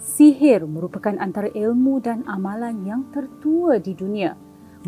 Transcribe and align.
Sihir 0.00 0.64
merupakan 0.64 1.12
antara 1.20 1.52
ilmu 1.52 2.00
dan 2.00 2.24
amalan 2.24 2.88
yang 2.88 3.04
tertua 3.12 3.76
di 3.76 3.92
dunia. 3.92 4.32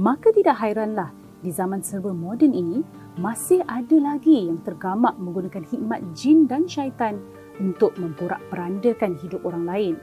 Maka 0.00 0.32
tidak 0.32 0.56
hairanlah 0.56 1.12
di 1.44 1.52
zaman 1.52 1.84
serba 1.84 2.16
moden 2.16 2.57
ini 2.57 2.81
masih 3.20 3.60
ada 3.68 3.92
lagi 4.00 4.48
yang 4.48 4.64
tergamak 4.64 5.12
menggunakan 5.20 5.68
hikmat 5.68 6.00
jin 6.17 6.48
dan 6.48 6.64
syaitan 6.64 7.20
untuk 7.60 7.92
memporak-perandakan 8.00 9.20
hidup 9.20 9.45
orang 9.45 9.68
lain. 9.68 9.95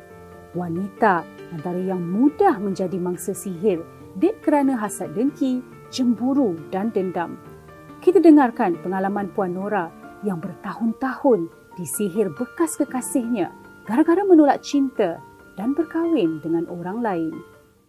Wanita 0.54 1.26
antara 1.58 1.82
yang 1.82 2.06
mudah 2.06 2.62
menjadi 2.62 3.02
mangsa 3.02 3.34
sihir 3.34 3.82
dek 4.22 4.46
kerana 4.46 4.78
hasad 4.78 5.18
dengki, 5.18 5.66
cemburu 5.90 6.54
dan 6.70 6.94
dendam. 6.94 7.42
Kita 7.98 8.22
dengarkan 8.22 8.78
pengalaman 8.86 9.34
Puan 9.34 9.58
Nora 9.58 9.90
yang 10.22 10.38
bertahun-tahun 10.38 11.50
disihir 11.82 12.30
bekas 12.38 12.78
kekasihnya 12.78 13.59
gara-gara 13.90 14.22
menolak 14.22 14.62
cinta 14.62 15.18
dan 15.58 15.74
berkahwin 15.74 16.38
dengan 16.46 16.70
orang 16.70 17.02
lain. 17.02 17.34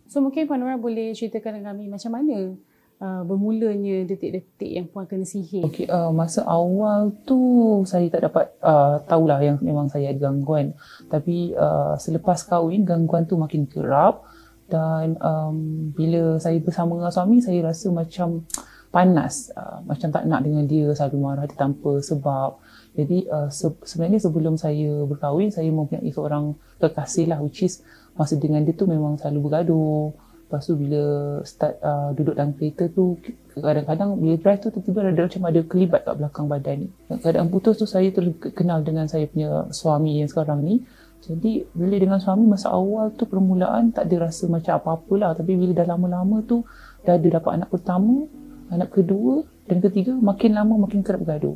So 0.08 0.24
mungkin 0.24 0.48
Puan 0.48 0.64
Nora 0.64 0.80
boleh 0.80 1.12
ceritakan 1.12 1.60
dengan 1.60 1.76
kami 1.76 1.92
macam 1.92 2.16
mana 2.16 2.56
uh, 3.04 3.22
bermulanya 3.28 4.08
detik-detik 4.08 4.80
yang 4.80 4.86
Puan 4.88 5.04
kena 5.04 5.28
sihir. 5.28 5.68
Okay, 5.68 5.84
uh, 5.92 6.08
masa 6.08 6.40
awal 6.48 7.12
tu 7.28 7.38
saya 7.84 8.08
tak 8.08 8.32
dapat 8.32 8.48
uh, 8.64 9.04
tahulah 9.04 9.44
yang 9.44 9.60
memang 9.60 9.92
saya 9.92 10.08
ada 10.08 10.32
gangguan. 10.32 10.72
Tapi 11.12 11.52
uh, 11.52 12.00
selepas 12.00 12.48
kahwin 12.48 12.88
gangguan 12.88 13.28
tu 13.28 13.36
makin 13.36 13.68
kerap 13.68 14.24
dan 14.72 15.20
um, 15.20 15.92
bila 15.92 16.40
saya 16.40 16.56
bersama 16.64 16.96
dengan 16.96 17.12
suami 17.12 17.44
saya 17.44 17.60
rasa 17.60 17.92
macam 17.92 18.48
panas 18.88 19.52
uh, 19.52 19.84
macam 19.84 20.08
tak 20.10 20.24
nak 20.26 20.42
dengan 20.42 20.64
dia 20.64 20.90
selalu 20.96 21.18
marah 21.22 21.46
dia 21.46 21.58
tanpa 21.58 21.98
sebab 22.02 22.58
jadi 23.00 23.18
uh, 23.32 23.48
se- 23.48 23.80
sebenarnya 23.88 24.20
sebelum 24.20 24.60
saya 24.60 25.08
berkahwin 25.08 25.48
saya 25.48 25.72
mempunyai 25.72 26.12
seorang 26.12 26.52
kekasih 26.76 27.32
lah 27.32 27.40
which 27.40 27.64
is 27.64 27.80
masa 28.12 28.36
dengan 28.36 28.60
dia 28.60 28.76
tu 28.76 28.84
memang 28.84 29.16
selalu 29.16 29.48
bergaduh. 29.48 30.12
Lepas 30.50 30.66
tu 30.66 30.74
bila 30.74 31.02
start 31.46 31.78
uh, 31.78 32.10
duduk 32.10 32.34
dalam 32.34 32.58
kereta 32.58 32.90
tu 32.90 33.14
kadang-kadang 33.54 34.18
bila 34.18 34.34
drive 34.34 34.58
tu 34.58 34.74
tiba-tiba 34.74 35.14
ada 35.14 35.22
macam 35.30 35.42
ada 35.46 35.60
kelibat 35.62 36.00
kat 36.02 36.14
belakang 36.18 36.46
badan 36.50 36.76
ni. 36.82 36.88
Keadaan 37.22 37.48
putus 37.54 37.78
tu 37.78 37.86
saya 37.86 38.10
terkenal 38.10 38.82
dengan 38.82 39.06
saya 39.06 39.30
punya 39.30 39.70
suami 39.70 40.18
yang 40.18 40.26
sekarang 40.26 40.66
ni. 40.66 40.82
Jadi 41.22 41.70
bila 41.70 41.94
dengan 41.94 42.18
suami 42.18 42.50
masa 42.50 42.74
awal 42.74 43.14
tu 43.14 43.30
permulaan 43.30 43.94
tak 43.94 44.10
ada 44.10 44.26
rasa 44.26 44.50
macam 44.50 44.74
apa-apa 44.74 45.14
lah. 45.22 45.30
Tapi 45.38 45.54
bila 45.54 45.70
dah 45.70 45.86
lama-lama 45.86 46.42
tu 46.42 46.66
dah 47.06 47.14
ada 47.14 47.28
dapat 47.30 47.52
anak 47.54 47.70
pertama, 47.70 48.26
anak 48.74 48.90
kedua 48.90 49.46
dan 49.70 49.78
ketiga 49.78 50.18
makin 50.18 50.58
lama 50.58 50.82
makin 50.82 51.06
kerap 51.06 51.22
bergaduh. 51.22 51.54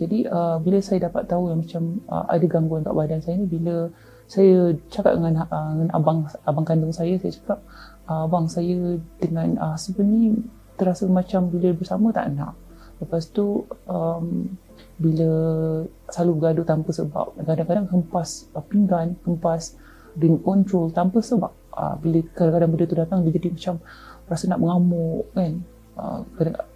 Jadi 0.00 0.24
uh, 0.24 0.56
bila 0.64 0.80
saya 0.80 1.12
dapat 1.12 1.28
tahu 1.28 1.52
yang 1.52 1.60
macam 1.60 2.00
uh, 2.08 2.24
ada 2.24 2.44
gangguan 2.48 2.80
kat 2.80 2.96
badan 2.96 3.20
saya 3.20 3.36
ni 3.36 3.46
bila 3.46 3.92
saya 4.24 4.72
cakap 4.88 5.20
dengan, 5.20 5.44
uh, 5.44 5.70
dengan 5.76 5.88
abang 5.92 6.24
abang 6.48 6.64
kandung 6.64 6.94
saya 6.94 7.20
saya 7.20 7.36
cakap 7.36 7.60
uh, 8.08 8.24
abang 8.24 8.48
saya 8.48 8.96
dengan 9.20 9.60
uh, 9.60 9.76
husband 9.76 10.08
ni 10.08 10.40
terasa 10.80 11.04
macam 11.04 11.52
bila 11.52 11.76
bersama 11.76 12.08
tak 12.16 12.32
nak. 12.32 12.56
Lepas 12.96 13.28
tu 13.28 13.68
um, 13.84 14.48
bila 14.96 15.30
selalu 16.08 16.32
bergaduh 16.40 16.64
tanpa 16.64 16.90
sebab 16.96 17.26
kadang-kadang 17.44 17.86
hempas 17.92 18.48
uh, 18.56 18.64
pinggan, 18.64 19.20
hempas 19.28 19.76
remote 20.16 20.40
control 20.40 20.88
tanpa 20.96 21.20
sebab 21.20 21.52
uh, 21.76 21.94
bila 22.00 22.24
kadang-kadang 22.32 22.70
benda 22.72 22.84
tu 22.88 22.96
datang 22.96 23.18
dia 23.24 23.36
jadi 23.36 23.52
macam 23.52 23.74
rasa 24.32 24.48
nak 24.48 24.60
mengamuk 24.64 25.28
kan. 25.36 25.60
Uh, 26.00 26.24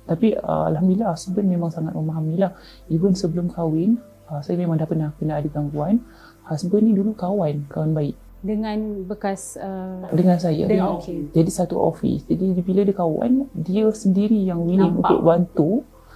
tapi 0.05 0.37
uh, 0.37 0.69
Alhamdulillah 0.69 1.17
husband 1.17 1.49
memang 1.49 1.73
sangat 1.73 1.97
memahami 1.97 2.37
lah. 2.37 2.53
Even 2.93 3.17
sebelum 3.17 3.49
kahwin 3.49 3.97
uh, 4.29 4.45
saya 4.45 4.61
memang 4.61 4.77
dah 4.77 4.85
pernah 4.85 5.17
kena 5.17 5.41
ada 5.41 5.49
gangguan. 5.49 6.05
Husband 6.45 6.85
ni 6.85 6.93
dulu 6.93 7.17
kawan 7.17 7.65
kawan 7.73 7.97
baik. 7.97 8.17
Dengan 8.45 9.09
bekas 9.09 9.57
uh, 9.57 10.13
dengan 10.13 10.37
saya. 10.37 10.69
Dengan, 10.69 11.01
okay. 11.01 11.33
jadi 11.33 11.49
satu 11.49 11.81
office 11.81 12.29
jadi 12.29 12.53
bila 12.61 12.85
dia 12.85 12.93
kawan 12.93 13.49
dia 13.57 13.89
sendiri 13.89 14.37
yang 14.45 14.61
willing 14.61 15.01
Nampak. 15.01 15.09
untuk 15.09 15.21
bantu. 15.25 15.73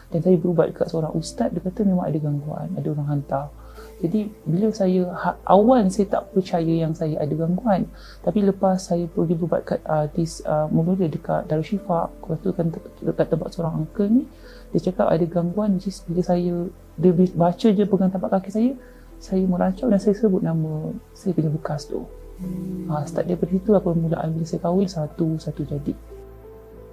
Dan 0.09 0.25
saya 0.25 0.41
berubat 0.41 0.73
dekat 0.73 0.89
seorang 0.89 1.13
ustaz 1.17 1.53
dia 1.53 1.61
kata 1.61 1.85
memang 1.85 2.09
ada 2.09 2.17
gangguan 2.17 2.73
ada 2.73 2.89
orang 2.97 3.09
hantar 3.13 3.53
jadi 3.99 4.31
bila 4.47 4.71
saya 4.71 5.11
ha, 5.11 5.35
awal 5.43 5.91
saya 5.91 6.07
tak 6.07 6.31
percaya 6.31 6.87
yang 6.87 6.95
saya 6.95 7.19
ada 7.19 7.35
gangguan. 7.35 7.91
Tapi 8.23 8.47
lepas 8.47 8.79
saya 8.79 9.11
pergi 9.11 9.35
berubat 9.35 9.67
kat 9.67 9.83
uh, 9.83 10.07
dis 10.15 10.39
uh, 10.47 10.71
mula 10.71 10.95
dia 10.95 11.11
dekat 11.11 11.51
Darusshifa, 11.51 12.07
lepas 12.07 12.39
tu 12.39 12.55
kan 12.55 12.71
dekat 13.03 13.27
tempat 13.27 13.49
seorang 13.51 13.83
uncle 13.83 14.07
ni, 14.07 14.23
dia 14.71 14.81
cakap 14.91 15.11
ada 15.11 15.27
gangguan 15.27 15.83
which 15.83 15.91
bila 16.07 16.23
saya 16.23 16.71
dia 16.95 17.11
baca 17.35 17.67
je 17.75 17.83
pegang 17.83 18.11
tapak 18.15 18.31
kaki 18.39 18.51
saya, 18.55 18.71
saya 19.19 19.43
merancau 19.43 19.91
dan 19.91 19.99
saya 19.99 20.15
sebut 20.15 20.47
nama 20.47 20.95
saya 21.11 21.35
punya 21.35 21.51
bekas 21.51 21.91
tu. 21.91 22.07
Hmm. 22.39 22.87
Ha, 22.87 23.03
start 23.03 23.27
daripada 23.27 23.51
situ 23.51 23.75
lah 23.75 23.83
permulaan 23.83 24.31
bila 24.31 24.47
saya 24.47 24.63
kahwin 24.63 24.87
satu-satu 24.87 25.63
jadi. 25.75 25.93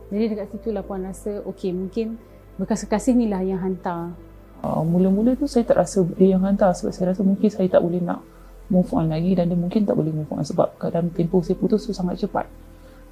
Jadi 0.10 0.26
dekat 0.34 0.48
situ 0.58 0.74
lah 0.74 0.82
puan 0.82 1.06
rasa 1.06 1.46
okey 1.46 1.70
mungkin 1.70 2.18
bekas 2.58 2.82
kekasih 2.90 3.14
ni 3.14 3.30
lah 3.30 3.46
yang 3.46 3.62
hantar 3.62 4.18
uh, 4.66 4.82
mula-mula 4.82 5.38
tu 5.38 5.46
saya 5.46 5.62
tak 5.62 5.78
rasa 5.78 6.02
dia 6.18 6.34
yang 6.34 6.42
hantar 6.42 6.74
sebab 6.74 6.92
saya 6.92 7.14
rasa 7.14 7.22
mungkin 7.22 7.48
saya 7.54 7.70
tak 7.70 7.86
boleh 7.86 8.02
nak 8.02 8.26
move 8.74 8.90
on 8.98 9.14
lagi 9.14 9.38
dan 9.38 9.54
dia 9.54 9.58
mungkin 9.58 9.86
tak 9.86 9.94
boleh 9.94 10.10
move 10.10 10.32
on 10.34 10.42
sebab 10.42 10.74
keadaan 10.82 11.14
tempoh 11.14 11.46
saya 11.46 11.58
putus 11.58 11.86
tu 11.86 11.94
sangat 11.94 12.26
cepat. 12.26 12.50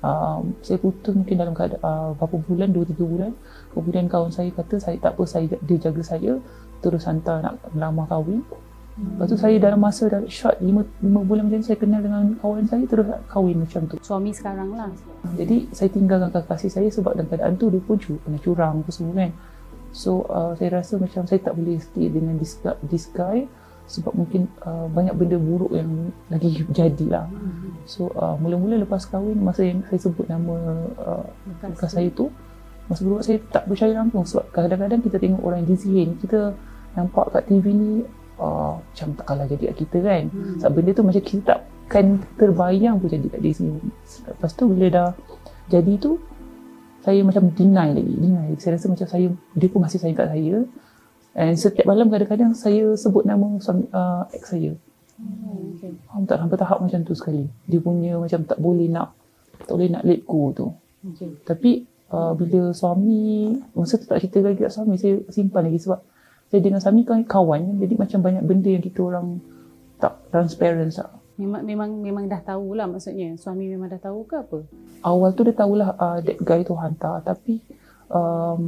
Uh, 0.04 0.44
saya 0.60 0.82
putus 0.82 1.16
mungkin 1.16 1.40
dalam 1.40 1.54
keadaan 1.56 1.80
uh, 1.80 2.12
berapa 2.18 2.36
bulan, 2.44 2.74
2-3 2.74 2.98
bulan. 3.06 3.32
Kemudian 3.72 4.06
kawan 4.10 4.34
saya 4.34 4.50
kata 4.52 4.76
saya 4.82 4.98
tak 5.00 5.16
apa, 5.16 5.24
saya, 5.30 5.46
dia 5.48 5.78
jaga 5.80 6.02
saya 6.02 6.42
terus 6.84 7.08
hantar 7.08 7.40
nak 7.40 7.62
melamar 7.72 8.10
kahwin. 8.10 8.44
Lepas 8.94 9.26
tu 9.26 9.38
saya 9.42 9.58
dalam 9.58 9.82
masa 9.82 10.06
dalam 10.06 10.30
short 10.30 10.62
5, 10.62 10.70
5 11.02 11.26
bulan 11.26 11.50
macam 11.50 11.66
saya 11.66 11.78
kenal 11.82 12.02
dengan 12.04 12.38
kawan 12.38 12.66
saya 12.70 12.84
terus 12.86 13.08
kahwin 13.26 13.58
macam 13.66 13.82
tu. 13.90 13.98
Suami 14.06 14.30
sekarang 14.36 14.70
lah. 14.76 14.92
Jadi 15.34 15.72
saya 15.74 15.90
tinggalkan 15.90 16.30
kakak 16.30 16.62
saya 16.62 16.90
sebab 16.94 17.18
dalam 17.18 17.26
keadaan 17.26 17.58
tu 17.58 17.74
dia 17.74 17.82
pun 17.82 17.98
pernah 17.98 18.42
curang 18.44 18.86
apa 18.86 18.92
semua 18.94 19.14
kan. 19.18 19.32
So 19.94 20.26
uh, 20.26 20.58
saya 20.58 20.82
rasa 20.82 20.98
macam 20.98 21.30
saya 21.30 21.40
tak 21.40 21.54
boleh 21.54 21.78
stay 21.78 22.10
dengan 22.10 22.36
this, 22.42 22.58
this 22.90 23.08
guy 23.14 23.46
sebab 23.86 24.16
mungkin 24.16 24.50
uh, 24.66 24.90
banyak 24.90 25.14
benda 25.14 25.38
buruk 25.38 25.70
yang 25.76 26.10
lagi 26.34 26.66
jadi 26.74 27.06
lah. 27.14 27.26
Mm-hmm. 27.30 27.72
So 27.86 28.10
uh, 28.18 28.34
mula-mula 28.42 28.82
lepas 28.82 29.06
kahwin 29.06 29.38
masa 29.38 29.70
yang 29.70 29.86
saya 29.86 30.02
sebut 30.02 30.26
nama 30.26 30.56
uh, 30.98 31.26
bekas 31.70 31.94
saya 31.94 32.10
tu 32.10 32.34
masa 32.90 33.06
berubat 33.06 33.24
saya 33.24 33.40
tak 33.48 33.64
percaya 33.70 33.96
langsung 33.96 34.28
sebab 34.28 34.52
kadang-kadang 34.52 35.00
kita 35.00 35.16
tengok 35.16 35.40
orang 35.46 35.64
yang 35.64 35.70
disihir 35.72 36.10
kita 36.20 36.52
nampak 37.00 37.32
kat 37.32 37.44
TV 37.48 37.66
ni 37.72 37.92
uh, 38.42 38.76
macam 38.82 39.08
tak 39.14 39.26
kalah 39.30 39.46
jadi 39.46 39.64
kat 39.72 39.78
kita 39.86 39.98
kan. 40.02 40.24
Mm-hmm. 40.32 40.58
Sebab 40.64 40.72
benda 40.74 40.92
tu 40.96 41.04
macam 41.06 41.24
kita 41.24 41.44
tak 41.46 41.60
kan 41.92 42.06
terbayang 42.40 42.96
pun 42.98 43.08
jadi 43.12 43.28
kat 43.30 43.40
dia 43.46 43.54
sini. 43.54 43.78
Lepas 44.26 44.52
tu 44.58 44.64
bila 44.72 44.88
dah 44.90 45.10
jadi 45.70 45.94
tu 46.00 46.18
saya 47.04 47.20
macam 47.22 47.52
deny 47.52 47.90
lagi 47.92 48.16
deny. 48.16 48.56
Saya 48.58 48.80
rasa 48.80 48.88
macam 48.88 49.08
saya 49.08 49.28
dia 49.60 49.68
pun 49.68 49.80
masih 49.84 50.00
sayang 50.00 50.18
kat 50.18 50.32
saya. 50.32 50.56
And 51.36 51.56
setiap 51.60 51.86
malam 51.90 52.08
kadang-kadang 52.08 52.56
saya 52.56 52.96
sebut 52.96 53.28
nama 53.28 53.60
suami 53.60 53.86
uh, 53.92 54.24
ex 54.32 54.56
saya. 54.56 54.72
Hmm, 55.20 55.76
okay. 55.78 55.92
tak? 56.26 56.40
Sampai 56.40 56.58
tahap 56.58 56.80
macam 56.80 57.00
tu 57.04 57.14
sekali. 57.14 57.44
Dia 57.68 57.80
punya 57.84 58.18
macam 58.18 58.48
tak 58.48 58.58
boleh 58.58 58.88
nak 58.88 59.12
tak 59.68 59.76
boleh 59.76 59.90
nak 59.92 60.04
let 60.08 60.24
go 60.24 60.50
tu. 60.56 60.68
Okay. 61.04 61.36
tapi 61.44 61.84
uh, 62.16 62.32
bila 62.32 62.72
suami 62.72 63.52
masa 63.76 64.00
tu 64.00 64.08
tak 64.08 64.24
cerita 64.24 64.40
lagi 64.40 64.64
kat 64.64 64.72
suami 64.72 64.96
saya 64.96 65.20
simpan 65.28 65.68
lagi 65.68 65.84
sebab 65.84 66.00
saya 66.48 66.60
dengan 66.64 66.80
suami 66.80 67.04
kan 67.04 67.28
kawan 67.28 67.82
jadi 67.84 67.94
macam 68.00 68.20
banyak 68.24 68.44
benda 68.48 68.70
yang 68.72 68.84
kita 68.84 69.04
orang 69.04 69.44
tak 70.00 70.16
transparent 70.32 70.96
tak 70.96 71.12
Memang 71.34 71.66
memang 71.66 71.90
memang 71.98 72.24
dah 72.30 72.42
tahulah 72.46 72.86
maksudnya. 72.86 73.34
Suami 73.42 73.66
memang 73.66 73.90
dah 73.90 74.02
tahu 74.02 74.30
ke 74.30 74.38
apa? 74.38 74.60
Awal 75.02 75.30
tu 75.34 75.42
dia 75.50 75.56
tahulah 75.58 75.98
uh, 75.98 76.20
that 76.22 76.38
guy 76.46 76.62
tu 76.62 76.78
hantar 76.78 77.26
tapi 77.26 77.58
um, 78.14 78.64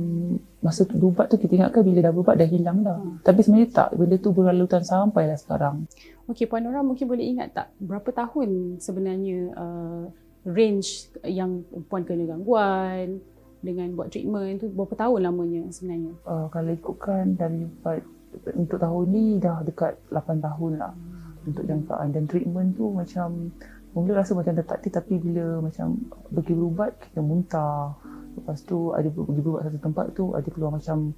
masa 0.65 0.89
tu 0.89 0.97
berubat 0.97 1.29
tu 1.29 1.37
kita 1.37 1.61
ingatkan 1.61 1.85
bila 1.85 2.09
dah 2.09 2.13
berubat 2.13 2.35
dah 2.41 2.49
hilang 2.49 2.81
dah. 2.81 2.97
Hmm. 2.97 3.21
Tapi 3.21 3.39
sebenarnya 3.45 3.69
tak. 3.69 3.89
Benda 3.93 4.17
tu 4.17 4.33
berlalutan 4.33 4.81
sampailah 4.81 5.37
sekarang. 5.37 5.85
Okey, 6.25 6.49
Puan 6.49 6.65
Nora 6.65 6.81
mungkin 6.81 7.05
boleh 7.05 7.21
ingat 7.21 7.53
tak 7.53 7.67
berapa 7.77 8.09
tahun 8.09 8.81
sebenarnya 8.81 9.53
uh, 9.53 10.03
range 10.49 11.13
yang 11.21 11.61
puan 11.85 12.01
kena 12.01 12.25
gangguan 12.25 13.21
dengan 13.61 13.93
buat 13.93 14.09
treatment 14.09 14.61
tu 14.61 14.73
berapa 14.73 14.93
tahun 14.97 15.21
lamanya 15.21 15.69
sebenarnya? 15.69 16.17
Uh, 16.25 16.49
kalau 16.49 16.73
ikutkan 16.73 17.37
dari 17.37 17.69
untuk 18.57 18.81
tahun 18.81 19.05
ni 19.13 19.37
dah 19.37 19.61
dekat 19.61 20.01
8 20.09 20.41
tahun 20.41 20.73
lah. 20.81 20.93
Hmm 20.93 21.14
untuk 21.47 21.63
jangkaan. 21.65 22.11
Dan 22.11 22.25
treatment 22.25 22.75
tu 22.75 22.89
macam 22.91 23.53
mula 23.95 24.19
rasa 24.19 24.35
macam 24.35 24.53
detektif 24.59 24.91
tapi 24.91 25.15
bila 25.23 25.63
macam 25.63 25.95
pergi 26.33 26.53
berubat 26.53 26.91
kita 26.99 27.23
muntah. 27.23 27.95
Lepas 28.35 28.67
tu 28.67 28.91
ada 28.91 29.07
pergi 29.07 29.41
berubat 29.41 29.61
satu 29.69 29.79
tempat 29.79 30.05
tu 30.11 30.35
ada 30.35 30.47
keluar 30.51 30.75
macam 30.75 31.15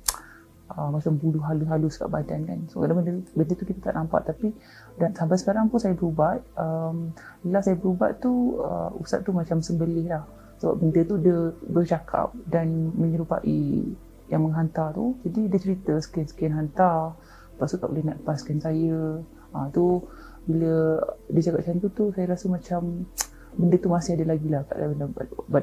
uh, 0.78 0.90
macam 0.94 1.18
bulu 1.18 1.40
halus-halus 1.42 1.98
kat 1.98 2.10
badan 2.12 2.46
kan. 2.46 2.60
So 2.70 2.86
kadang 2.86 3.02
benda, 3.02 3.12
benda 3.34 3.54
tu 3.58 3.66
kita 3.66 3.80
tak 3.92 3.96
nampak. 3.98 4.30
Tapi 4.30 4.54
dan 5.02 5.16
sampai 5.18 5.38
sekarang 5.42 5.72
pun 5.72 5.80
saya 5.82 5.98
berubat 5.98 6.46
um, 6.60 7.12
bila 7.42 7.60
saya 7.66 7.76
berubat 7.80 8.22
tu 8.22 8.62
uh, 8.62 8.94
ustaz 9.00 9.26
tu 9.26 9.34
macam 9.34 9.64
sembelih 9.64 10.12
lah. 10.12 10.24
Sebab 10.58 10.74
benda 10.82 11.02
tu 11.06 11.16
dia 11.22 11.38
bercakap 11.70 12.34
dan 12.50 12.94
menyerupai 12.98 13.86
yang 14.28 14.42
menghantar 14.44 14.92
tu. 14.94 15.16
Jadi 15.26 15.50
dia 15.50 15.60
cerita 15.62 15.94
sekian-sekian 15.98 16.54
hantar. 16.54 17.18
Lepas 17.58 17.74
tu 17.74 17.78
tak 17.82 17.90
boleh 17.90 18.06
nak 18.06 18.18
lepaskan 18.22 18.58
saya 18.62 19.22
ha, 19.58 19.70
tu 19.74 20.06
bila 20.48 21.02
dia 21.28 21.42
cakap 21.44 21.60
macam 21.66 21.76
tu 21.84 21.90
tu 21.92 22.06
saya 22.16 22.26
rasa 22.32 22.46
macam 22.48 22.82
benda 23.58 23.76
tu 23.82 23.90
masih 23.90 24.14
ada 24.14 24.26
lagi 24.30 24.48
lah 24.54 24.62
kat 24.70 24.78
dalam, 24.78 25.10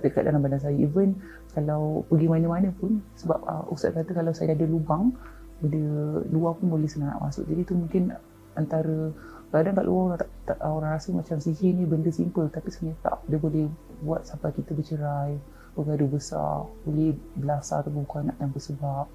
dekat 0.02 0.22
dalam 0.26 0.40
badan 0.42 0.60
saya. 0.60 0.76
Even 0.76 1.14
kalau 1.54 2.02
pergi 2.10 2.26
mana-mana 2.26 2.74
pun 2.74 2.98
sebab 3.14 3.38
uh, 3.46 3.64
ustaz 3.70 3.94
kata 3.94 4.10
kalau 4.12 4.34
saya 4.34 4.52
ada 4.52 4.66
lubang 4.66 5.14
benda 5.62 6.20
luar 6.28 6.58
pun 6.58 6.68
boleh 6.74 6.90
senang 6.90 7.14
nak 7.14 7.30
masuk. 7.30 7.46
Jadi 7.46 7.62
tu 7.62 7.78
mungkin 7.78 8.10
antara 8.58 9.14
kadang 9.54 9.78
kat 9.78 9.86
luar 9.86 10.02
orang, 10.10 10.18
tak, 10.18 10.30
tak, 10.50 10.58
orang 10.66 10.90
rasa 10.98 11.08
macam 11.14 11.36
sihir 11.38 11.78
ni 11.78 11.86
benda 11.86 12.10
simple 12.10 12.50
tapi 12.50 12.68
sebenarnya 12.74 12.98
tak. 13.06 13.18
Dia 13.30 13.38
boleh 13.38 13.70
buat 14.02 14.26
sampai 14.26 14.50
kita 14.50 14.74
bercerai 14.74 15.38
bergaduh 15.74 16.06
besar 16.06 16.70
boleh 16.86 17.18
belasah 17.34 17.82
atau 17.82 17.90
buku 17.94 18.14
anak 18.18 18.34
tanpa 18.38 18.58
sebab. 18.58 19.06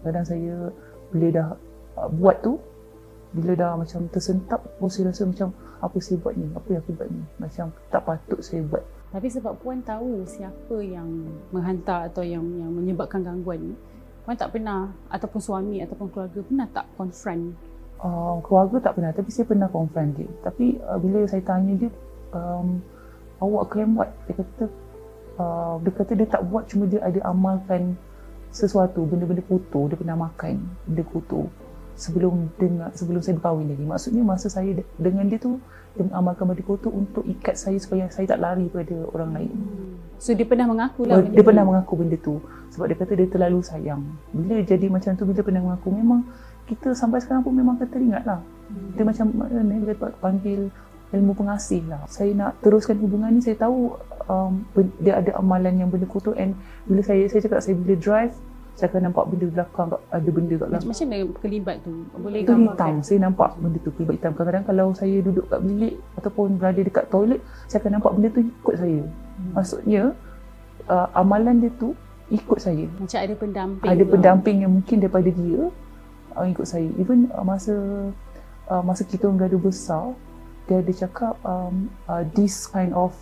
Kadang 0.00 0.24
saya 0.24 0.72
bila 1.12 1.26
dah 1.28 1.48
uh, 2.00 2.08
buat 2.08 2.40
tu 2.40 2.56
bila 3.32 3.52
dah 3.56 3.72
macam 3.80 4.04
tersentap 4.12 4.60
oh 4.76 4.92
saya 4.92 5.08
rasa 5.08 5.24
macam 5.24 5.48
apa 5.80 5.96
saya 5.98 6.20
buat 6.20 6.34
ni? 6.36 6.46
Apa 6.52 6.68
yang 6.68 6.80
aku 6.84 6.92
buat 6.94 7.08
ni? 7.08 7.22
Macam 7.40 7.66
tak 7.88 8.02
patut 8.04 8.40
saya 8.44 8.60
buat. 8.68 8.84
Tapi 9.12 9.28
sebab 9.28 9.52
puan 9.60 9.80
tahu 9.80 10.24
siapa 10.28 10.76
yang 10.84 11.08
menghantar 11.52 12.12
atau 12.12 12.24
yang 12.24 12.44
yang 12.60 12.72
menyebabkan 12.72 13.24
gangguan 13.24 13.72
ni 13.72 13.74
puan 14.22 14.38
tak 14.38 14.54
pernah 14.54 14.86
ataupun 15.10 15.40
suami 15.42 15.82
ataupun 15.82 16.06
keluarga 16.14 16.40
pernah 16.46 16.66
tak 16.70 16.86
confront? 16.94 17.58
Uh, 18.02 18.38
keluarga 18.46 18.90
tak 18.90 18.92
pernah 18.98 19.12
tapi 19.16 19.30
saya 19.32 19.46
pernah 19.48 19.68
confront 19.72 20.12
dia. 20.14 20.28
Tapi 20.44 20.78
uh, 20.84 20.98
bila 21.00 21.24
saya 21.26 21.42
tanya 21.42 21.72
dia 21.74 21.90
um, 22.36 22.78
awak 23.40 23.72
claim 23.72 23.96
buat 23.96 24.12
dia 24.28 24.34
kata 24.38 24.64
uh, 25.40 25.74
dia 25.82 25.92
kata 25.96 26.12
dia 26.14 26.28
tak 26.28 26.42
buat 26.46 26.68
cuma 26.68 26.84
dia 26.84 27.00
ada 27.00 27.20
amalkan 27.26 27.96
sesuatu. 28.52 29.08
Benda-benda 29.08 29.40
kotor 29.48 29.88
dia 29.88 29.96
pernah 29.96 30.28
makan 30.28 30.60
benda 30.84 31.02
kotor 31.08 31.48
sebelum 31.96 32.50
dengan 32.56 32.88
sebelum 32.96 33.20
saya 33.20 33.36
berkahwin 33.38 33.68
lagi. 33.68 33.84
Maksudnya 33.84 34.22
masa 34.24 34.46
saya 34.48 34.72
dengan 34.96 35.24
dia 35.28 35.38
tu 35.38 35.60
dia 35.92 36.08
mengamalkan 36.08 36.44
benda 36.48 36.64
kotor 36.64 36.88
untuk 36.88 37.20
ikat 37.28 37.52
saya 37.52 37.76
supaya 37.76 38.08
saya 38.08 38.24
tak 38.24 38.40
lari 38.40 38.64
pada 38.72 38.96
orang 39.12 39.30
lain. 39.36 39.52
So 40.16 40.32
dia 40.32 40.48
pernah 40.48 40.64
mengaku 40.64 41.04
lah 41.04 41.20
dia 41.20 41.44
pernah 41.44 41.64
mengaku 41.68 41.92
benda 42.00 42.16
tu. 42.16 42.40
Sebab 42.72 42.88
dia 42.88 42.96
kata 42.96 43.12
dia 43.12 43.28
terlalu 43.28 43.60
sayang. 43.60 44.00
Bila 44.32 44.64
jadi 44.64 44.86
macam 44.88 45.12
tu 45.12 45.28
bila 45.28 45.44
pernah 45.44 45.62
mengaku 45.62 45.88
memang 45.92 46.24
kita 46.64 46.96
sampai 46.96 47.20
sekarang 47.20 47.44
pun 47.44 47.52
memang 47.52 47.76
kita 47.76 48.00
ingat 48.00 48.24
lah. 48.24 48.40
Hmm. 48.72 48.96
dia 48.96 49.04
macam 49.04 49.26
mana 49.36 49.74
dia 49.84 49.94
panggil 50.16 50.60
ilmu 51.12 51.32
pengasih 51.36 51.84
lah. 51.92 52.00
Saya 52.08 52.32
nak 52.32 52.56
teruskan 52.64 52.96
hubungan 52.96 53.28
ni 53.28 53.44
saya 53.44 53.60
tahu 53.60 53.92
um, 54.32 54.64
dia 54.96 55.20
ada 55.20 55.36
amalan 55.36 55.84
yang 55.84 55.88
benda 55.92 56.08
kotor 56.08 56.32
and 56.40 56.56
bila 56.88 57.04
saya 57.04 57.28
saya 57.28 57.44
cakap 57.44 57.60
saya 57.60 57.76
bila 57.76 57.94
drive 58.00 58.32
saya 58.72 58.88
akan 58.88 59.12
nampak 59.12 59.24
benda 59.28 59.46
belakang 59.52 59.86
ada 59.92 60.30
benda 60.32 60.54
kat 60.56 60.68
belakang. 60.72 60.88
Macam 60.88 61.06
mana 61.12 61.24
kelibat 61.44 61.76
tu? 61.84 61.92
Boleh 62.16 62.40
itu 62.40 62.52
hitam. 62.56 62.94
Saya 63.04 63.18
nampak 63.20 63.50
benda 63.60 63.78
tu 63.84 63.90
kelibat 63.92 64.14
hitam. 64.16 64.32
Kadang-kadang 64.32 64.64
kalau 64.64 64.86
saya 64.96 65.16
duduk 65.20 65.44
kat 65.52 65.60
bilik 65.60 65.94
ataupun 66.16 66.46
berada 66.56 66.80
dekat 66.80 67.04
toilet, 67.12 67.40
saya 67.68 67.78
akan 67.84 67.92
nampak 68.00 68.12
benda 68.16 68.28
tu 68.32 68.40
ikut 68.40 68.74
saya. 68.80 69.00
Hmm. 69.04 69.52
Maksudnya, 69.52 70.02
uh, 70.88 71.08
amalan 71.12 71.54
dia 71.60 71.70
tu 71.76 71.92
ikut 72.32 72.58
saya. 72.58 72.86
Macam 72.96 73.18
ada 73.20 73.34
pendamping. 73.36 73.90
Ada 73.92 74.04
pendamping 74.08 74.56
yang 74.64 74.72
mungkin 74.72 74.96
daripada 75.04 75.28
dia 75.28 75.60
uh, 76.32 76.46
ikut 76.48 76.64
saya. 76.64 76.88
Even 76.96 77.28
uh, 77.36 77.44
masa 77.44 77.74
uh, 78.72 78.82
masa 78.82 79.04
kita 79.04 79.28
orang 79.28 79.46
gaduh 79.46 79.60
besar, 79.60 80.16
dia 80.64 80.80
ada 80.80 80.92
cakap 80.96 81.36
um, 81.44 81.92
uh, 82.08 82.24
this 82.32 82.64
kind 82.64 82.96
of 82.96 83.12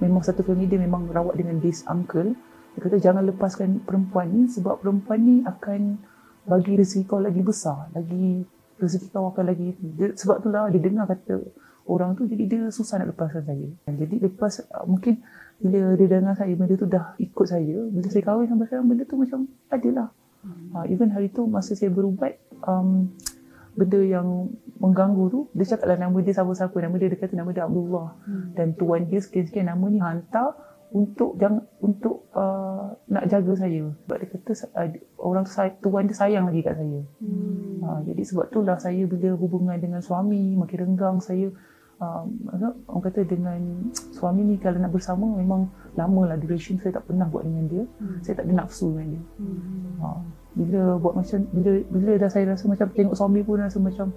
memang 0.00 0.24
satu 0.24 0.44
family 0.44 0.68
dia 0.68 0.80
memang 0.80 1.08
rawat 1.08 1.36
dengan 1.40 1.56
this 1.60 1.84
uncle 1.88 2.36
dia 2.76 2.80
kata 2.84 2.96
jangan 3.00 3.24
lepaskan 3.24 3.80
perempuan 3.88 4.28
ni 4.28 4.52
sebab 4.52 4.84
perempuan 4.84 5.18
ni 5.24 5.36
akan 5.48 5.96
bagi 6.44 6.76
rezeki 6.76 7.08
kau 7.08 7.18
lagi 7.24 7.40
besar, 7.40 7.88
lagi 7.96 8.44
rezeki 8.76 9.08
kau 9.10 9.32
akan 9.32 9.44
lagi 9.48 9.72
dia, 9.96 10.12
sebab 10.12 10.44
itulah 10.44 10.68
dia 10.68 10.80
dengar 10.84 11.08
kata 11.08 11.40
orang 11.88 12.12
tu 12.14 12.28
jadi 12.28 12.44
dia 12.44 12.62
susah 12.68 13.00
nak 13.00 13.16
lepaskan 13.16 13.42
saya. 13.48 13.68
Jadi 13.88 14.20
lepas 14.20 14.60
mungkin 14.84 15.24
bila 15.56 15.96
dia 15.96 16.06
dengar 16.06 16.36
saya 16.36 16.52
benda 16.52 16.76
tu 16.76 16.84
dah 16.84 17.16
ikut 17.16 17.46
saya, 17.48 17.76
bila 17.88 18.06
saya 18.12 18.22
kahwin 18.28 18.46
sampai 18.52 18.66
sekarang 18.68 18.86
benda 18.92 19.02
tu 19.08 19.16
macam 19.16 19.40
adalah. 19.72 20.08
Hmm. 20.44 20.68
Uh, 20.76 20.84
even 20.92 21.08
hari 21.10 21.32
tu 21.32 21.48
masa 21.48 21.72
saya 21.72 21.88
berubat 21.88 22.36
um, 22.68 23.08
benda 23.72 24.00
yang 24.04 24.52
mengganggu 24.76 25.24
tu 25.32 25.40
dia 25.56 25.64
cakap 25.64 25.96
lah 25.96 25.98
nama 26.00 26.16
dia 26.20 26.32
siapa-siapa 26.36 26.76
nama 26.80 26.94
dia 27.00 27.08
dia 27.12 27.18
kata 27.20 27.34
nama 27.36 27.50
dia 27.52 27.64
Abdullah 27.64 28.08
hmm. 28.24 28.48
dan 28.56 28.76
tuan 28.76 29.08
dia 29.08 29.20
sekian-sekian 29.20 29.68
nama 29.68 29.84
ni 29.88 30.00
hantar 30.00 30.56
untuk 30.94 31.34
jangan 31.40 31.66
untuk 31.82 32.30
uh, 32.34 32.94
nak 33.10 33.26
jaga 33.26 33.52
saya 33.58 33.90
sebab 34.06 34.16
dia 34.22 34.28
kata 34.30 34.52
uh, 34.76 34.88
orang 35.18 35.42
tu 35.42 35.52
say, 35.52 35.74
tuan 35.82 36.06
dia 36.06 36.16
sayang 36.16 36.46
lagi 36.46 36.62
kat 36.62 36.78
saya. 36.78 37.00
Hmm. 37.22 37.82
Uh, 37.82 38.00
jadi 38.06 38.22
sebab 38.22 38.44
itulah 38.50 38.76
saya 38.78 39.02
bila 39.06 39.34
hubungan 39.34 39.76
dengan 39.78 40.00
suami 40.02 40.54
makin 40.54 40.78
renggang 40.86 41.18
saya 41.18 41.50
um, 41.98 42.26
orang 42.86 43.04
kata 43.10 43.26
dengan 43.26 43.90
suami 44.14 44.44
ni 44.44 44.56
kalau 44.60 44.78
nak 44.78 44.92
bersama 44.92 45.26
memang 45.36 45.68
lama 45.96 46.34
lah 46.34 46.36
duration 46.38 46.76
saya 46.78 47.00
tak 47.00 47.08
pernah 47.08 47.26
buat 47.26 47.42
dengan 47.42 47.64
dia. 47.66 47.84
Hmm. 47.98 48.20
Saya 48.22 48.34
tak 48.38 48.44
ada 48.46 48.54
nafsu 48.54 48.92
dengan 48.94 49.06
dia. 49.16 49.22
Hmm. 49.42 49.98
Uh, 50.00 50.20
bila 50.56 50.80
buat 50.96 51.14
macam 51.20 51.38
bila 51.52 51.70
bila 51.92 52.12
dah 52.16 52.30
saya 52.32 52.44
rasa 52.48 52.64
macam 52.64 52.88
tengok 52.94 53.14
suami 53.16 53.44
pun 53.44 53.60
rasa 53.60 53.76
macam 53.76 54.08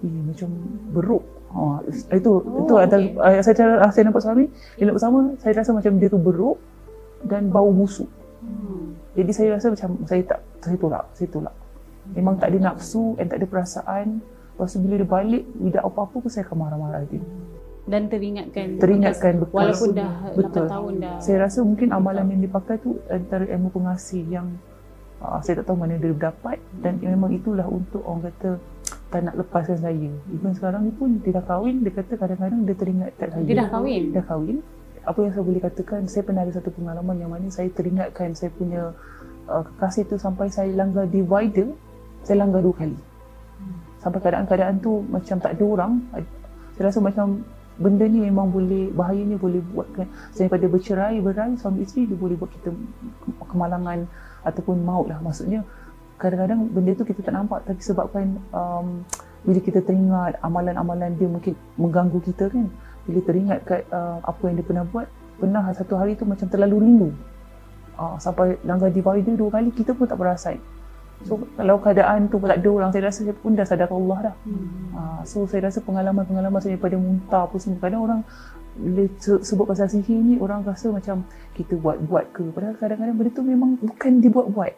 eh, 0.00 0.22
macam 0.24 0.48
beruk 0.92 1.24
Ha, 1.52 1.84
itu 2.16 2.32
oh, 2.32 2.64
itu 2.64 2.72
okay. 2.72 2.84
ada 2.88 2.96
uh, 3.20 3.42
saya 3.44 3.54
cara 3.60 3.72
uh, 3.84 3.90
saya 3.92 4.08
nampak 4.08 4.24
suami 4.24 4.48
dia 4.80 4.88
bersama 4.88 5.36
saya 5.36 5.52
rasa 5.60 5.76
macam 5.76 5.92
dia 6.00 6.08
tu 6.08 6.16
beruk 6.16 6.56
dan 7.28 7.52
bau 7.52 7.68
busuk. 7.68 8.08
Hmm. 8.40 8.96
Jadi 9.12 9.30
saya 9.36 9.48
rasa 9.60 9.68
macam 9.68 10.00
saya 10.08 10.22
tak 10.24 10.40
saya 10.64 10.76
tolak, 10.80 11.04
saya 11.12 11.28
tolak. 11.28 11.54
Memang 12.16 12.40
tak 12.40 12.56
ada 12.56 12.72
nafsu 12.72 13.14
dan 13.20 13.28
tak 13.28 13.44
ada 13.44 13.46
perasaan. 13.46 14.24
Lepas 14.56 14.76
bila 14.80 14.94
dia 14.96 15.08
balik 15.08 15.44
tidak 15.44 15.82
apa-apa 15.84 16.16
pun 16.24 16.30
saya 16.32 16.44
akan 16.48 16.56
marah-marah 16.56 17.02
dia. 17.06 17.22
Dan 17.82 18.06
teringatkan 18.06 18.78
teringatkan 18.78 19.32
betul. 19.42 19.58
Walaupun 19.58 19.90
dah 19.92 20.12
betul. 20.32 20.66
8 20.70 20.72
tahun 20.72 20.92
dah. 21.02 21.16
Saya 21.18 21.36
rasa 21.44 21.58
mungkin 21.66 21.88
amalan 21.90 22.26
yang 22.32 22.42
dipakai 22.46 22.80
tu 22.80 22.96
antara 23.10 23.44
ilmu 23.44 23.68
pengasih 23.74 24.22
yang 24.30 24.48
uh, 25.20 25.38
saya 25.44 25.60
tak 25.60 25.70
tahu 25.70 25.78
mana 25.82 25.98
dia 25.98 26.14
dapat 26.14 26.62
dan 26.80 26.98
memang 27.02 27.30
itulah 27.34 27.66
untuk 27.66 28.00
orang 28.06 28.30
kata 28.30 28.50
tak 29.12 29.28
nak 29.28 29.36
lepaskan 29.36 29.78
saya. 29.78 30.10
Even 30.32 30.52
sekarang 30.56 30.88
ni 30.88 30.92
pun 30.96 31.20
dia 31.20 31.36
dah 31.36 31.44
kahwin, 31.44 31.84
dia 31.84 31.92
kata 31.92 32.16
kadang-kadang 32.16 32.64
dia 32.64 32.76
teringat 32.80 33.10
kat 33.20 33.28
saya. 33.36 33.44
Dia 33.44 33.56
dah 33.60 33.68
kahwin? 33.68 34.02
Dah 34.16 34.24
kahwin. 34.24 34.56
Apa 35.04 35.18
yang 35.20 35.32
saya 35.36 35.44
boleh 35.44 35.60
katakan, 35.60 36.00
saya 36.08 36.22
pernah 36.24 36.42
ada 36.48 36.52
satu 36.56 36.70
pengalaman 36.72 37.16
yang 37.20 37.28
mana 37.28 37.46
saya 37.52 37.68
teringatkan 37.68 38.32
saya 38.32 38.48
punya 38.56 38.96
uh, 39.52 39.62
kekasih 39.66 40.08
tu 40.08 40.16
sampai 40.16 40.48
saya 40.48 40.72
langgar 40.72 41.04
divider, 41.10 41.68
saya 42.24 42.40
langgar 42.40 42.64
dua 42.64 42.72
kali. 42.72 42.96
Sampai 44.00 44.18
keadaan-keadaan 44.24 44.80
tu 44.80 45.04
macam 45.06 45.36
tak 45.38 45.54
ada 45.54 45.64
orang. 45.68 45.92
Saya 46.74 46.88
rasa 46.88 46.98
macam 47.04 47.44
benda 47.76 48.06
ni 48.06 48.24
memang 48.24 48.48
boleh, 48.48 48.94
bahayanya 48.94 49.36
boleh 49.36 49.60
buatkan. 49.74 50.06
Saya 50.32 50.48
pada 50.48 50.66
bercerai, 50.70 51.20
berai, 51.20 51.54
suami 51.60 51.84
isteri, 51.84 52.08
dia 52.08 52.16
boleh 52.16 52.38
buat 52.38 52.48
kita 52.48 52.70
kemalangan 53.50 54.08
ataupun 54.46 54.82
maut 54.82 55.06
lah. 55.10 55.18
Maksudnya, 55.20 55.66
kadang-kadang 56.22 56.70
benda 56.70 56.94
tu 56.94 57.02
kita 57.02 57.20
tak 57.26 57.34
nampak 57.34 57.66
tapi 57.66 57.82
sebabkan 57.82 58.38
um, 58.54 59.02
bila 59.42 59.58
kita 59.58 59.82
teringat 59.82 60.38
amalan-amalan 60.46 61.10
dia 61.18 61.26
mungkin 61.26 61.58
mengganggu 61.74 62.22
kita 62.22 62.46
kan. 62.46 62.70
Bila 63.02 63.18
teringat 63.26 63.66
kat 63.66 63.82
uh, 63.90 64.22
apa 64.22 64.42
yang 64.46 64.62
dia 64.62 64.66
pernah 64.66 64.86
buat 64.86 65.10
pernah 65.42 65.66
satu 65.74 65.98
hari 65.98 66.14
tu 66.14 66.22
macam 66.22 66.46
terlalu 66.46 66.76
rindu. 66.78 67.10
Uh, 67.98 68.14
sampai 68.22 68.54
langgar 68.62 68.94
divider 68.94 69.34
dua 69.34 69.50
kali 69.50 69.74
kita 69.74 69.90
pun 69.98 70.06
tak 70.06 70.16
perasan. 70.22 70.62
So 71.26 71.42
kalau 71.58 71.78
keadaan 71.82 72.30
tu 72.30 72.38
tak 72.38 72.62
ada 72.62 72.70
orang 72.70 72.90
saya 72.94 73.10
rasa 73.10 73.26
saya 73.26 73.34
pun 73.34 73.58
dah 73.58 73.66
sadar 73.66 73.90
Allah 73.90 74.18
dah. 74.30 74.34
Hmm. 74.46 74.66
uh, 74.94 75.20
so 75.26 75.42
saya 75.50 75.66
rasa 75.66 75.82
pengalaman-pengalaman 75.82 76.58
saya 76.62 76.78
daripada 76.78 76.96
muntah 76.98 77.42
apa 77.50 77.56
semua 77.58 77.82
kadang 77.82 78.02
orang 78.06 78.20
bila 78.72 79.04
sebut 79.20 79.66
pasal 79.68 79.86
sihir 79.92 80.16
ni 80.16 80.40
orang 80.40 80.64
rasa 80.64 80.88
macam 80.88 81.26
kita 81.52 81.76
buat-buat 81.76 82.32
ke? 82.32 82.42
Padahal 82.54 82.74
kadang-kadang 82.80 83.16
benda 83.18 83.30
tu 83.34 83.44
memang 83.44 83.70
bukan 83.82 84.12
dibuat-buat 84.22 84.72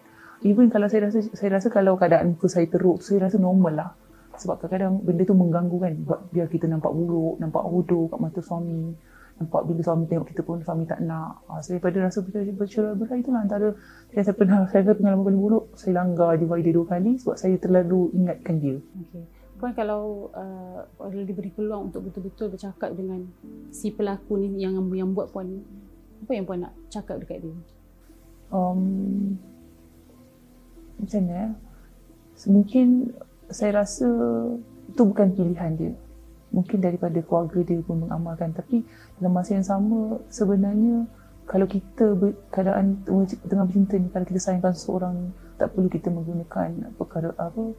even 0.44 0.68
kalau 0.68 0.86
saya 0.86 1.08
rasa 1.08 1.24
saya 1.32 1.56
rasa 1.56 1.72
kalau 1.72 1.96
keadaan 1.96 2.36
muka 2.36 2.46
saya 2.52 2.68
teruk 2.68 3.00
saya 3.00 3.26
rasa 3.26 3.40
normal 3.40 3.72
lah. 3.74 3.90
Sebab 4.34 4.60
kadang-kadang 4.60 5.00
benda 5.00 5.22
tu 5.24 5.34
mengganggu 5.34 5.76
kan. 5.80 5.92
Buat 6.04 6.20
biar 6.30 6.46
kita 6.52 6.68
nampak 6.68 6.92
buruk 6.92 7.40
nampak 7.40 7.64
hodoh 7.64 8.12
kat 8.12 8.18
mata 8.20 8.40
suami. 8.44 8.92
Nampak 9.34 9.66
bila 9.66 9.80
suami 9.82 10.04
tengok 10.06 10.26
kita 10.30 10.40
pun 10.46 10.62
suami 10.62 10.84
tak 10.86 11.02
nak. 11.02 11.42
Ha, 11.50 11.58
saya 11.58 11.82
pada 11.82 12.06
rasa 12.06 12.22
bercerai 12.22 12.94
berai 12.94 13.18
itulah 13.18 13.42
antara 13.42 13.74
saya 14.14 14.30
pernah 14.30 14.62
saya 14.70 14.86
rasa 14.86 14.94
pengalaman 14.94 15.24
paling 15.26 15.42
buruk 15.42 15.64
saya 15.74 15.92
langgar 15.98 16.38
divide 16.38 16.70
dia 16.70 16.74
dua 16.76 16.86
kali 16.86 17.18
sebab 17.18 17.36
saya 17.40 17.54
terlalu 17.58 18.14
ingatkan 18.14 18.62
dia. 18.62 18.78
Okay. 18.78 19.24
Puan 19.58 19.72
kalau 19.72 20.34
uh, 20.34 20.82
diberi 21.24 21.50
peluang 21.54 21.88
untuk 21.90 22.10
betul-betul 22.10 22.52
bercakap 22.52 22.90
dengan 22.92 23.22
si 23.70 23.94
pelaku 23.94 24.36
ni 24.38 24.60
yang 24.60 24.76
yang 24.92 25.14
buat 25.14 25.30
puan 25.30 25.62
apa 26.26 26.32
yang 26.34 26.44
puan 26.46 26.62
nak 26.66 26.74
cakap 26.90 27.22
dekat 27.22 27.42
dia? 27.42 27.54
Um, 28.54 29.34
macam 31.00 31.20
mana 31.24 31.34
ya? 31.34 31.48
Mungkin 32.50 32.86
saya 33.50 33.84
rasa 33.84 34.08
itu 34.90 35.02
bukan 35.02 35.34
pilihan 35.34 35.72
dia. 35.74 35.92
Mungkin 36.54 36.78
daripada 36.78 37.18
keluarga 37.22 37.60
dia 37.66 37.82
pun 37.82 38.06
mengamalkan. 38.06 38.54
Tapi 38.54 38.86
dalam 39.18 39.34
masa 39.34 39.58
yang 39.58 39.66
sama 39.66 40.22
sebenarnya 40.30 41.06
kalau 41.44 41.68
kita 41.68 42.16
keadaan 42.48 43.04
tengah 43.44 43.64
bercinta 43.68 44.00
ni, 44.00 44.08
kalau 44.08 44.24
kita 44.24 44.40
sayangkan 44.40 44.72
seseorang 44.72 45.16
tak 45.60 45.70
perlu 45.76 45.92
kita 45.92 46.08
menggunakan 46.08 46.94
perkara 46.96 47.36
apa 47.36 47.76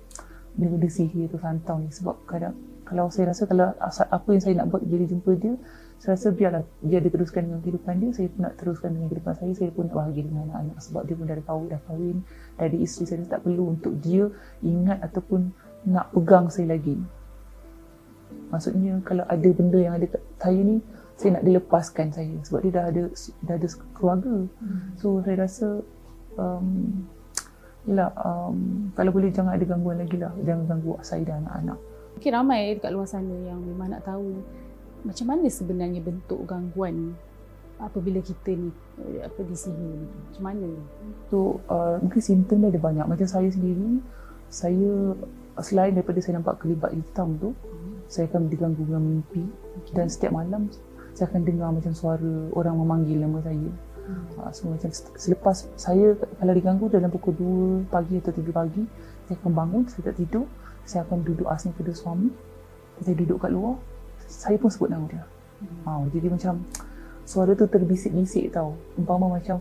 benda-benda 0.55 0.87
sihir 0.87 1.27
atau 1.27 1.39
santau 1.41 1.77
ni 1.81 1.91
sebab 1.91 2.15
kadang 2.29 2.55
kalau 2.85 3.09
saya 3.09 3.33
rasa 3.33 3.49
kalau 3.49 3.73
apa 3.81 4.29
yang 4.29 4.41
saya 4.41 4.53
nak 4.61 4.69
buat 4.69 4.85
bila 4.85 5.03
jumpa 5.09 5.31
dia 5.41 5.53
saya 5.97 6.13
rasa 6.13 6.29
biarlah 6.29 6.63
dia 6.85 7.01
ada 7.01 7.09
teruskan 7.09 7.49
dengan 7.49 7.59
kehidupan 7.65 7.93
dia 7.97 8.09
saya 8.13 8.27
pun 8.29 8.39
nak 8.45 8.53
teruskan 8.61 8.89
dengan 8.93 9.07
kehidupan 9.09 9.33
saya 9.35 9.51
saya 9.57 9.69
pun 9.73 9.83
nak 9.89 9.95
bahagia 9.97 10.23
dengan 10.23 10.41
anak-anak 10.49 10.77
sebab 10.85 11.01
dia 11.09 11.15
pun 11.17 11.25
dah 11.25 11.35
kahwin 11.41 11.67
dah 11.71 11.81
kahwin 11.89 12.17
dah 12.55 12.63
ada 12.69 12.77
isteri 12.77 13.05
saya 13.09 13.25
tak 13.25 13.41
perlu 13.41 13.63
untuk 13.73 13.93
dia 13.99 14.23
ingat 14.61 14.97
ataupun 15.01 15.41
nak 15.89 16.05
pegang 16.13 16.45
saya 16.53 16.77
lagi 16.77 16.97
maksudnya 18.53 19.01
kalau 19.01 19.25
ada 19.25 19.49
benda 19.49 19.79
yang 19.81 19.93
ada 19.97 20.05
kat 20.05 20.21
saya 20.37 20.59
ni 20.61 20.77
saya 21.15 21.39
nak 21.39 21.43
dilepaskan 21.47 22.07
saya 22.13 22.35
sebab 22.45 22.59
dia 22.61 22.71
dah 22.75 22.85
ada 22.91 23.03
dah 23.47 23.55
ada 23.55 23.67
keluarga 23.95 24.35
hmm. 24.45 24.99
so 24.99 25.23
saya 25.25 25.47
rasa 25.47 25.67
um, 26.37 27.07
Yelah, 27.85 28.09
um, 28.17 28.89
kalau 28.97 29.13
boleh 29.13 29.29
jangan 29.29 29.53
ada 29.53 29.61
gangguan 29.61 30.01
lagi 30.01 30.17
lah. 30.17 30.33
Jangan 30.41 30.65
ganggu 30.65 30.97
saya 31.05 31.21
dan 31.21 31.45
anak-anak. 31.45 31.77
Mungkin 32.15 32.31
ramai 32.31 32.79
dekat 32.79 32.91
luar 32.95 33.07
sana 33.07 33.35
yang 33.45 33.59
memang 33.59 33.91
nak 33.91 34.07
tahu 34.07 34.39
macam 35.05 35.25
mana 35.29 35.45
sebenarnya 35.45 36.01
bentuk 36.01 36.41
gangguan 36.49 37.13
apabila 37.77 38.23
kita 38.23 38.55
ni 38.55 38.71
apa 39.19 39.39
di 39.43 39.55
sini 39.55 40.07
macam 40.31 40.43
mana 40.43 40.69
so 41.27 41.59
uh, 41.67 41.99
mungkin 41.99 42.21
simptom 42.23 42.63
dia 42.63 42.71
ada 42.71 42.79
banyak 42.79 43.05
macam 43.05 43.27
saya 43.27 43.51
sendiri 43.51 43.99
saya 44.47 45.13
selain 45.59 45.91
daripada 45.91 46.19
saya 46.23 46.39
nampak 46.39 46.63
kelibat 46.63 46.95
hitam 46.95 47.35
tu 47.35 47.51
hmm. 47.51 48.07
saya 48.07 48.31
akan 48.31 48.47
diganggu 48.47 48.81
dengan 48.87 49.03
mimpi 49.03 49.43
okay. 49.83 49.93
dan 49.93 50.07
setiap 50.07 50.31
malam 50.31 50.71
saya 51.15 51.31
akan 51.31 51.41
dengar 51.43 51.69
macam 51.71 51.91
suara 51.91 52.33
orang 52.55 52.75
memanggil 52.79 53.19
nama 53.19 53.43
saya 53.43 53.69
hmm. 54.07 54.39
uh, 54.39 54.51
so 54.55 54.71
macam 54.71 54.89
selepas 55.19 55.67
saya 55.75 56.15
kalau 56.15 56.53
diganggu 56.55 56.87
dalam 56.87 57.11
pukul 57.11 57.35
2 57.85 57.91
pagi 57.91 58.23
atau 58.23 58.31
3 58.31 58.55
pagi 58.55 58.83
saya 59.27 59.35
akan 59.43 59.51
bangun 59.51 59.83
saya 59.91 60.11
tak 60.11 60.23
tidur 60.23 60.47
saya 60.85 61.01
akan 61.09 61.25
duduk 61.25 61.49
asing 61.49 61.73
kedua 61.73 61.97
suami. 61.97 62.29
Saya 63.01 63.17
duduk 63.17 63.41
kat 63.41 63.51
luar. 63.51 63.75
Saya 64.25 64.55
pun 64.61 64.69
sebut 64.69 64.89
nama 64.93 65.05
dia. 65.09 65.25
Hmm. 65.59 65.81
ha, 65.87 65.91
jadi 66.13 66.27
macam 66.29 66.61
suara 67.25 67.51
tu 67.57 67.65
terbisik-bisik 67.65 68.53
tau. 68.53 68.77
Umpama 68.95 69.27
macam 69.27 69.59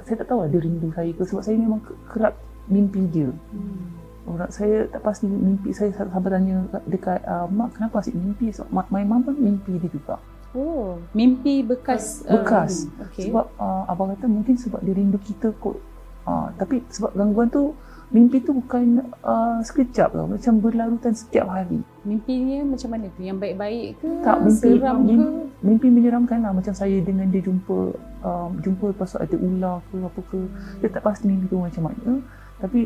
saya 0.00 0.16
tak 0.20 0.28
tahu 0.28 0.44
lah 0.44 0.48
dia 0.48 0.60
rindu 0.60 0.88
saya 0.92 1.10
ke. 1.10 1.22
Sebab 1.24 1.42
saya 1.42 1.56
memang 1.56 1.80
kerap 2.08 2.36
mimpi 2.68 3.02
dia. 3.10 3.28
Hmm. 3.28 3.98
orang 4.22 4.54
saya 4.54 4.86
tak 4.86 5.02
pasti 5.02 5.26
mimpi 5.26 5.74
saya 5.74 5.90
sampai 5.98 6.30
tanya 6.30 6.62
dekat 6.86 7.18
uh, 7.26 7.50
mak 7.50 7.74
kenapa 7.74 7.98
asyik 7.98 8.14
mimpi? 8.14 8.54
So, 8.54 8.62
my, 8.70 8.86
my 8.86 9.02
mom 9.02 9.26
pun 9.26 9.34
mimpi 9.34 9.82
dia 9.82 9.90
juga. 9.90 10.22
Oh 10.54 11.00
mimpi 11.10 11.64
bekas 11.66 12.22
bekas. 12.28 12.86
uh, 12.86 13.08
okay. 13.08 13.26
sebab 13.26 13.50
uh, 13.58 13.88
abang 13.90 14.14
kata 14.14 14.30
mungkin 14.30 14.54
sebab 14.54 14.78
dia 14.84 14.94
rindu 14.94 15.18
kita 15.18 15.50
kot. 15.58 15.80
Uh, 16.22 16.54
tapi 16.54 16.86
sebab 16.86 17.18
gangguan 17.18 17.50
tu 17.50 17.74
mimpi 18.12 18.44
tu 18.44 18.52
bukan 18.52 19.08
uh, 19.24 19.58
sekejap 19.64 20.12
tau. 20.12 20.28
Macam 20.28 20.60
berlarutan 20.60 21.16
setiap 21.16 21.48
hari. 21.48 21.80
Mimpinya 22.04 22.68
macam 22.68 22.88
mana 22.92 23.08
tu? 23.16 23.20
Yang 23.24 23.38
baik-baik 23.40 23.88
ke? 23.98 24.08
Tak 24.20 24.36
mimpi 24.44 24.68
seram 24.76 24.96
mimpi, 25.00 25.16
ke? 25.16 25.28
mimpi 25.64 25.86
menyeramkan 25.88 26.38
lah. 26.44 26.52
Macam 26.52 26.76
saya 26.76 27.00
dengan 27.00 27.32
dia 27.32 27.40
jumpa 27.40 27.76
um, 28.20 28.50
jumpa 28.60 28.92
lepas 28.92 29.16
tu 29.16 29.18
ada 29.18 29.36
ular 29.40 29.80
ke 29.88 29.96
apa 30.04 30.20
ke. 30.28 30.40
Dia 30.84 30.88
tak 30.92 31.02
pasti 31.08 31.24
mimpi 31.24 31.48
tu 31.48 31.56
macam 31.56 31.82
mana. 31.88 32.20
Tapi 32.60 32.80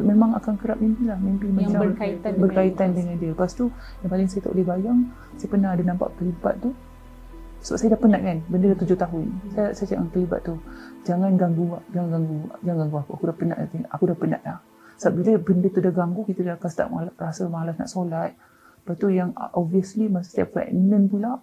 memang 0.00 0.32
akan 0.40 0.54
kerap 0.56 0.80
mimpi 0.80 1.04
lah. 1.04 1.20
Mimpi 1.20 1.52
yang 1.52 1.76
macam 1.76 1.80
berkaitan, 1.92 2.30
berkaitan 2.40 2.88
dengan, 2.96 3.14
dengan 3.14 3.16
dia. 3.20 3.30
Lepas 3.36 3.52
tu 3.52 3.68
yang 4.00 4.10
paling 4.10 4.28
saya 4.32 4.40
tak 4.48 4.52
boleh 4.56 4.66
bayang 4.66 4.98
saya 5.36 5.48
pernah 5.52 5.70
ada 5.76 5.82
nampak 5.84 6.08
kelibat 6.16 6.56
tu. 6.64 6.72
Sebab 7.60 7.76
saya 7.76 7.88
dah 7.92 8.00
penat 8.00 8.20
kan? 8.24 8.38
Benda 8.48 8.72
dah 8.72 8.78
tujuh 8.80 8.96
tahun. 8.96 9.24
Saya, 9.52 9.76
saya 9.76 9.84
cakap 9.92 10.00
dengan 10.00 10.12
kelibat 10.16 10.40
tu 10.48 10.56
jangan 11.00 11.32
ganggu 11.36 11.64
jangan 11.92 12.08
ganggu 12.16 12.38
jangan 12.64 12.78
ganggu 12.88 12.96
aku. 13.04 13.10
Aku 13.20 13.24
dah 13.28 13.36
penat 13.36 13.58
aku 13.92 14.04
dah 14.08 14.16
penat 14.16 14.40
dah 14.40 14.69
sebab 15.00 15.12
bila 15.16 15.32
benda 15.40 15.72
tu 15.72 15.80
dah 15.80 15.92
ganggu, 15.96 16.28
kita 16.28 16.44
dah 16.44 16.54
akan 16.60 16.68
start 16.68 16.88
malas, 16.92 17.12
rasa 17.16 17.48
malas 17.48 17.74
nak 17.80 17.88
solat. 17.88 18.36
Lepas 18.84 18.94
tu 19.00 19.08
yang 19.08 19.32
obviously 19.56 20.12
masa 20.12 20.28
setiap 20.36 20.60
pregnant 20.60 21.08
pula, 21.08 21.40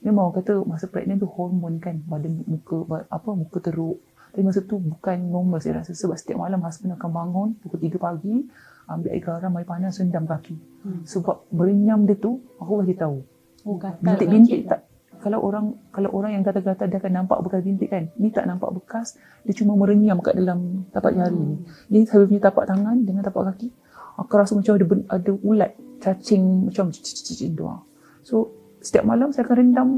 memang 0.00 0.32
orang 0.32 0.40
kata 0.40 0.64
masa 0.64 0.88
pregnant 0.88 1.20
tu 1.20 1.28
hormon 1.28 1.76
kan, 1.76 2.00
badan 2.08 2.40
muka, 2.48 3.04
apa 3.12 3.28
muka 3.36 3.60
teruk. 3.60 4.00
Tapi 4.32 4.40
masa 4.40 4.64
tu 4.64 4.80
bukan 4.80 5.20
normal 5.20 5.60
saya 5.60 5.84
rasa. 5.84 5.92
Sebab 5.92 6.16
setiap 6.16 6.40
malam 6.40 6.64
husband 6.64 6.96
akan 6.96 7.10
bangun 7.12 7.48
pukul 7.60 7.84
3 7.84 8.00
pagi, 8.00 8.48
ambil 8.88 9.08
air 9.12 9.20
garam, 9.20 9.52
air 9.60 9.68
panas, 9.68 10.00
rendam 10.00 10.24
kaki. 10.24 10.56
Hmm. 10.80 11.04
Sebab 11.04 11.52
berenyam 11.52 12.08
dia 12.08 12.16
tu, 12.16 12.40
aku 12.56 12.80
bagi 12.80 12.96
tahu. 12.96 13.20
Oh, 13.68 13.76
bintik-bintik 13.76 14.72
tak 14.72 14.89
kalau 15.20 15.38
orang 15.44 15.76
kalau 15.92 16.08
orang 16.16 16.34
yang 16.34 16.42
gatal-gatal 16.42 16.88
dia 16.88 16.98
akan 16.98 17.12
nampak 17.24 17.38
bekas 17.44 17.60
bintik 17.60 17.92
kan 17.92 18.08
ni 18.16 18.32
tak 18.32 18.48
nampak 18.48 18.72
bekas 18.72 19.20
dia 19.44 19.52
cuma 19.52 19.76
merenyam 19.76 20.18
kat 20.24 20.34
dalam 20.34 20.88
tapak 20.90 21.12
jari 21.12 21.36
hmm. 21.36 21.48
ni 21.92 22.02
ni 22.02 22.08
saya 22.08 22.24
punya 22.24 22.40
tapak 22.48 22.64
tangan 22.66 22.96
dengan 23.04 23.22
tapak 23.22 23.52
kaki 23.52 23.68
aku 24.16 24.32
rasa 24.34 24.56
macam 24.56 24.72
ada 24.80 24.86
ada 25.12 25.32
ulat 25.44 25.72
cacing 26.00 26.72
macam 26.72 26.88
cicit 26.90 27.52
doang 27.52 27.84
so 28.24 28.50
setiap 28.80 29.04
malam 29.04 29.28
saya 29.30 29.44
akan 29.44 29.56
rendam 29.60 29.88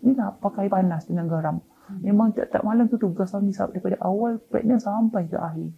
ni 0.00 0.16
lah 0.16 0.32
pakai 0.40 0.72
panas 0.72 1.04
dengan 1.04 1.28
garam 1.28 1.56
hmm. 1.60 2.00
memang 2.00 2.32
tak, 2.32 2.64
malam 2.64 2.88
tu 2.88 2.96
tugas 2.96 3.28
suami 3.28 3.52
daripada 3.52 4.00
awal 4.00 4.40
pregnant 4.48 4.80
sampai 4.80 5.28
ke 5.28 5.36
akhir. 5.36 5.70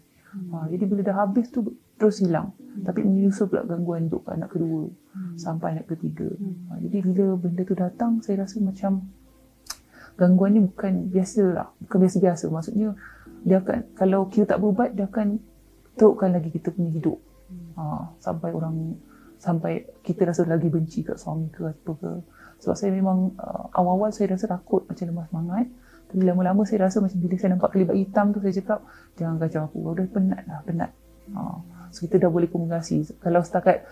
Ha, 0.53 0.67
jadi 0.69 0.85
bila 0.85 1.01
dah 1.05 1.17
habis 1.25 1.49
tu 1.49 1.65
terus 1.99 2.21
hilang 2.23 2.53
hmm. 2.57 2.85
tapi 2.85 3.03
menyusul 3.03 3.51
pula 3.51 3.65
gangguan 3.65 4.07
untuk 4.07 4.25
anak 4.29 4.53
kedua 4.55 4.89
hmm. 4.89 5.37
sampai 5.41 5.79
anak 5.79 5.87
ketiga 5.91 6.29
hmm. 6.29 6.55
ha, 6.69 6.79
jadi 6.83 6.97
bila 7.05 7.25
benda 7.39 7.63
tu 7.65 7.75
datang 7.75 8.21
saya 8.23 8.45
rasa 8.45 8.61
macam 8.61 9.05
gangguan 10.19 10.59
ni 10.59 10.61
bukan 10.65 11.09
biasa 11.11 11.43
lah 11.55 11.69
bukan 11.87 11.99
biasa-biasa 12.07 12.45
maksudnya 12.51 12.89
dia 13.47 13.63
akan 13.63 13.79
kalau 13.95 14.27
kita 14.27 14.57
tak 14.57 14.59
berubat 14.59 14.93
dia 14.95 15.07
akan 15.07 15.39
terukkan 15.95 16.31
lagi 16.35 16.51
kita 16.51 16.75
punya 16.75 16.91
hidup 16.95 17.19
hmm. 17.51 17.71
ha, 17.79 18.13
sampai 18.19 18.51
orang 18.53 18.99
sampai 19.39 19.87
kita 20.03 20.27
rasa 20.27 20.43
lagi 20.45 20.67
benci 20.67 21.07
kat 21.07 21.15
suami 21.15 21.47
ke 21.55 21.63
apa 21.63 21.93
ke 21.95 22.11
sebab 22.59 22.75
saya 22.75 22.91
memang 22.91 23.39
uh, 23.39 23.71
awal-awal 23.71 24.11
saya 24.11 24.35
rasa 24.35 24.51
takut 24.51 24.83
macam 24.91 25.07
lemah 25.07 25.27
semangat 25.31 25.67
tapi 26.09 26.25
lama-lama 26.25 26.65
saya 26.65 26.89
rasa 26.89 27.05
macam 27.05 27.21
bila 27.21 27.37
saya 27.37 27.53
nampak 27.53 27.71
kelibat 27.77 27.97
hitam 27.97 28.33
tu 28.33 28.41
saya 28.41 28.53
cakap 28.57 28.81
jangan 29.21 29.37
kacau 29.37 29.69
aku 29.69 29.79
dah 29.93 30.07
penat 30.09 30.43
lah 30.49 30.61
penat 30.65 30.91
ha. 31.37 31.61
So 31.93 32.05
kita 32.05 32.21
dah 32.21 32.31
boleh 32.31 32.49
komunikasi. 32.49 33.21
Kalau 33.21 33.41
setakat 33.41 33.85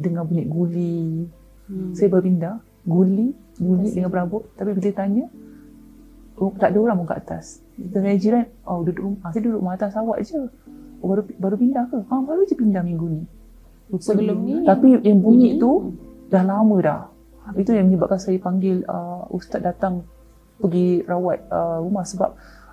dengar 0.00 0.24
bunyi 0.24 0.44
guli, 0.48 1.28
hmm. 1.68 1.92
saya 1.92 2.08
berpindah. 2.08 2.56
Guli, 2.88 3.36
guli 3.60 3.88
dengan 3.92 4.08
berabuk. 4.08 4.48
Tapi 4.56 4.72
bila 4.72 4.90
tanya, 4.96 5.28
oh, 6.40 6.52
tak 6.56 6.72
ada 6.72 6.78
orang 6.80 6.96
pun 7.04 7.06
kat 7.12 7.18
atas. 7.28 7.60
Kita 7.76 8.00
tanya 8.00 8.16
jiran, 8.16 8.44
oh 8.64 8.80
duduk 8.80 9.02
rumah. 9.04 9.28
Saya 9.28 9.42
duduk 9.44 9.60
rumah 9.60 9.74
atas 9.76 9.92
awak 9.92 10.24
je. 10.24 10.40
Oh, 10.98 11.06
baru, 11.12 11.22
baru 11.36 11.56
pindah 11.60 11.84
ke? 11.92 11.98
Ah, 12.08 12.20
baru 12.24 12.42
je 12.48 12.56
pindah 12.56 12.80
minggu 12.80 13.06
ni. 13.06 13.22
Lupa 13.92 14.02
Sebelum 14.08 14.38
ni. 14.40 14.54
Tapi 14.64 14.98
yang 15.04 15.20
bunyi, 15.20 15.54
bunyi 15.54 15.60
tu, 15.60 15.70
dah 16.32 16.42
lama 16.42 16.76
dah. 16.80 17.02
Itu 17.56 17.76
yang 17.76 17.92
menyebabkan 17.92 18.20
saya 18.20 18.40
panggil 18.40 18.84
uh, 18.88 19.24
ustaz 19.32 19.60
datang 19.60 20.04
pergi 20.58 21.02
rawat 21.06 21.38
uh, 21.48 21.78
rumah 21.82 22.04
sebab 22.04 22.30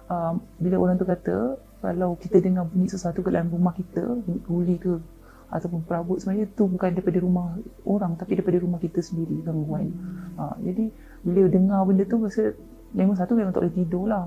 uh, 0.09 0.33
bila 0.57 0.75
orang 0.81 0.97
tu 0.97 1.05
kata 1.05 1.57
kalau 1.85 2.17
kita 2.17 2.41
dengar 2.41 2.65
bunyi 2.65 2.89
sesuatu 2.89 3.21
ke 3.21 3.29
dalam 3.29 3.53
rumah 3.53 3.73
kita, 3.77 4.01
bunyi 4.01 4.41
guli 4.41 4.75
ke 4.81 4.97
ataupun 5.45 5.85
perabot 5.85 6.17
sebenarnya 6.17 6.49
itu 6.49 6.63
bukan 6.65 6.89
daripada 6.97 7.19
rumah 7.21 7.47
orang 7.85 8.17
tapi 8.17 8.33
daripada 8.33 8.57
rumah 8.57 8.81
kita 8.81 8.99
sendiri 8.99 9.45
gangguan. 9.45 9.93
Hmm. 9.93 10.41
Ha, 10.41 10.43
jadi 10.57 10.89
bila 11.21 11.41
dengar 11.45 11.79
benda 11.85 12.03
tu 12.09 12.17
rasa 12.17 12.57
memang 12.97 13.13
satu 13.13 13.37
memang 13.37 13.53
tak 13.53 13.61
boleh 13.69 13.75
tidur 13.77 14.05
lah. 14.09 14.25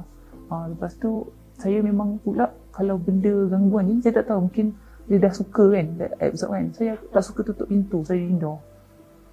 Ha, 0.49 0.71
lepas 0.71 0.95
tu 0.97 1.27
saya 1.59 1.83
memang 1.83 2.23
pula 2.23 2.55
kalau 2.71 2.97
benda 3.03 3.35
gangguan 3.51 3.91
ni 3.91 3.99
saya 3.99 4.23
tak 4.23 4.31
tahu 4.31 4.47
mungkin 4.47 4.79
dia 5.11 5.19
dah 5.19 5.33
suka 5.35 5.65
kan 5.75 5.87
episode 6.23 6.51
kan. 6.55 6.67
Saya 6.77 6.93
tak 7.11 7.23
suka 7.27 7.41
tutup 7.43 7.67
pintu, 7.67 8.07
saya 8.07 8.23
indoor. 8.23 8.63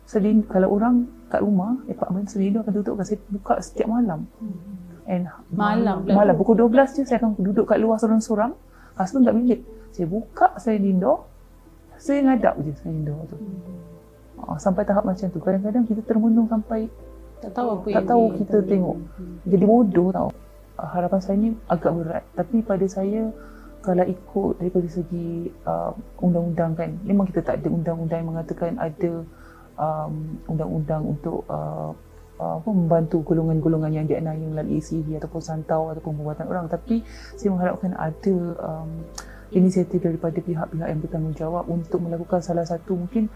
Saya 0.06 0.30
kalau 0.46 0.70
orang 0.78 1.10
kat 1.34 1.42
rumah, 1.42 1.82
apartment 1.90 2.30
saya 2.30 2.46
indoor 2.46 2.62
akan 2.62 2.74
tutup 2.78 2.96
saya 3.02 3.18
buka 3.30 3.58
setiap 3.58 3.90
malam. 3.90 4.30
And 5.06 5.30
malam 5.54 6.06
malam 6.06 6.34
pukul 6.34 6.58
12 6.58 6.98
je 6.98 7.04
saya 7.06 7.22
akan 7.22 7.38
duduk 7.38 7.70
kat 7.70 7.78
luar 7.82 7.98
seorang-seorang. 8.02 8.54
Husband 8.98 9.26
kat 9.26 9.34
bilik. 9.38 9.62
Saya 9.94 10.08
buka 10.10 10.48
saya 10.62 10.78
indoor. 10.78 11.26
Saya 11.98 12.22
ngadap 12.26 12.58
je 12.62 12.74
saya 12.78 12.92
indoor 12.94 13.22
tu. 13.30 13.38
Hmm. 13.38 14.46
Uh, 14.46 14.58
sampai 14.62 14.86
tahap 14.86 15.06
macam 15.06 15.26
tu. 15.30 15.40
Kadang-kadang 15.42 15.86
kita 15.90 16.02
termenung 16.06 16.50
sampai 16.50 16.90
tak 17.44 17.52
tahu 17.52 17.68
apa 17.78 17.86
tak 17.86 17.94
yang 17.94 18.08
tahu 18.08 18.24
kita 18.42 18.58
tengok. 18.62 18.68
tengok. 18.70 18.98
Hmm. 19.18 19.36
Jadi 19.46 19.64
bodoh 19.66 20.10
tau. 20.14 20.30
Uh, 20.76 20.90
harapan 20.90 21.20
saya 21.22 21.36
ni 21.38 21.50
agak 21.70 21.92
berat. 21.94 22.24
Tapi 22.34 22.58
pada 22.62 22.86
saya 22.90 23.22
kalau 23.86 24.02
ikut 24.02 24.52
daripada 24.58 24.88
segi 24.90 25.54
uh, 25.70 25.94
undang-undang 26.18 26.74
kan 26.74 26.90
memang 27.06 27.30
kita 27.30 27.46
tak 27.46 27.62
ada 27.62 27.70
undang-undang 27.70 28.26
yang 28.26 28.30
mengatakan 28.34 28.74
ada 28.82 29.22
um, 29.76 30.40
undang-undang 30.48 31.04
untuk 31.06 31.44
uh, 31.48 31.92
apa 32.36 32.68
membantu 32.68 33.24
golongan-golongan 33.24 33.96
yang 33.96 34.06
dianiaya 34.12 34.44
melalui 34.44 34.84
ECD 34.84 35.16
ataupun 35.16 35.40
santau 35.40 35.88
ataupun 35.96 36.20
pembuatan 36.20 36.52
orang. 36.52 36.68
Tapi 36.68 37.00
saya 37.40 37.56
mengharapkan 37.56 37.96
ada 37.96 38.36
um, 38.60 39.08
inisiatif 39.56 40.04
daripada 40.04 40.36
pihak-pihak 40.44 40.88
yang 40.90 41.00
bertanggungjawab 41.00 41.64
untuk 41.72 42.04
melakukan 42.04 42.44
salah 42.44 42.68
satu 42.68 42.98
mungkin 42.98 43.32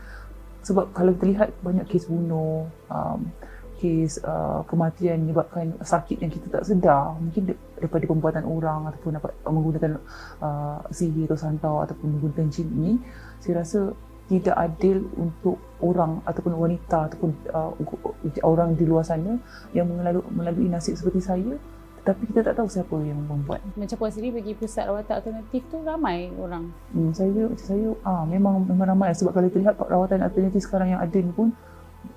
sebab 0.59 0.91
kalau 0.91 1.15
kita 1.15 1.25
lihat 1.31 1.49
banyak 1.63 1.87
kes 1.87 2.11
bunuh 2.11 2.67
um, 2.91 3.31
kes 3.79 4.19
uh, 4.27 4.67
kematian 4.67 5.23
menyebabkan 5.23 5.71
sakit 5.79 6.19
yang 6.19 6.27
kita 6.27 6.51
tak 6.51 6.67
sedar 6.67 7.15
mungkin 7.15 7.55
daripada 7.79 8.03
pembuatan 8.03 8.43
orang 8.43 8.91
ataupun 8.91 9.15
dapat 9.15 9.31
menggunakan 9.47 9.91
uh, 10.43 10.83
sihir 10.91 11.31
atau 11.31 11.39
santau 11.39 11.79
ataupun 11.79 12.19
menggunakan 12.19 12.51
jin 12.51 12.67
ini 12.75 12.93
saya 13.39 13.63
rasa 13.63 13.95
tidak 14.29 14.55
adil 14.55 15.01
untuk 15.17 15.57
orang 15.81 16.21
ataupun 16.29 16.53
wanita 16.53 17.09
ataupun 17.09 17.29
uh, 17.49 17.73
orang 18.45 18.77
di 18.77 18.85
luar 18.85 19.01
sana 19.01 19.41
yang 19.73 19.89
melalui, 19.89 20.21
melalui 20.29 20.67
nasib 20.69 20.93
seperti 20.93 21.21
saya 21.25 21.57
tetapi 21.99 22.31
kita 22.31 22.41
tak 22.41 22.55
tahu 22.55 22.65
siapa 22.71 22.95
yang 23.03 23.19
membuat. 23.27 23.59
Macam 23.75 23.95
puan 23.99 24.09
sendiri 24.09 24.39
pergi 24.39 24.55
pusat 24.55 24.87
rawatan 24.87 25.13
alternatif 25.19 25.61
tu 25.67 25.77
ramai 25.83 26.31
orang. 26.39 26.71
Hmm, 26.95 27.11
saya 27.11 27.51
saya 27.59 27.91
ah 28.07 28.23
memang 28.23 28.63
memang 28.65 28.95
ramai 28.95 29.11
sebab 29.11 29.35
kalau 29.35 29.45
kita 29.51 29.67
lihat 29.67 29.75
rawatan 29.77 30.23
alternatif 30.23 30.63
sekarang 30.63 30.95
yang 30.95 31.01
ada 31.03 31.17
ni 31.19 31.29
pun 31.29 31.51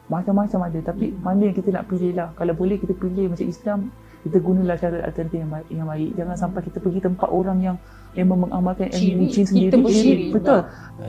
macam-macam 0.07 0.71
ada 0.71 0.79
tapi 0.95 1.11
hmm. 1.11 1.19
mana 1.21 1.51
yang 1.51 1.57
kita 1.57 1.69
nak 1.75 1.91
pilih 1.91 2.15
lah. 2.15 2.31
Kalau 2.39 2.55
boleh 2.55 2.79
kita 2.79 2.95
pilih 2.95 3.37
macam 3.37 3.47
Islam 3.49 3.79
kita 4.23 4.39
gunalah 4.39 4.77
cara 4.79 4.97
alternatif 5.03 5.39
yang 5.43 5.51
baik, 5.51 5.69
yang 5.69 5.89
baik. 5.91 6.11
Jangan 6.15 6.37
sampai 6.39 6.61
kita 6.63 6.79
pergi 6.79 7.01
tempat 7.03 7.29
orang 7.29 7.59
yang 7.59 7.77
memang 8.13 8.49
mengamalkan 8.49 8.89
ilmu 8.93 9.25
jin 9.33 9.45
sendiri. 9.49 9.77
Ciri. 9.89 10.25
Betul. 10.33 10.61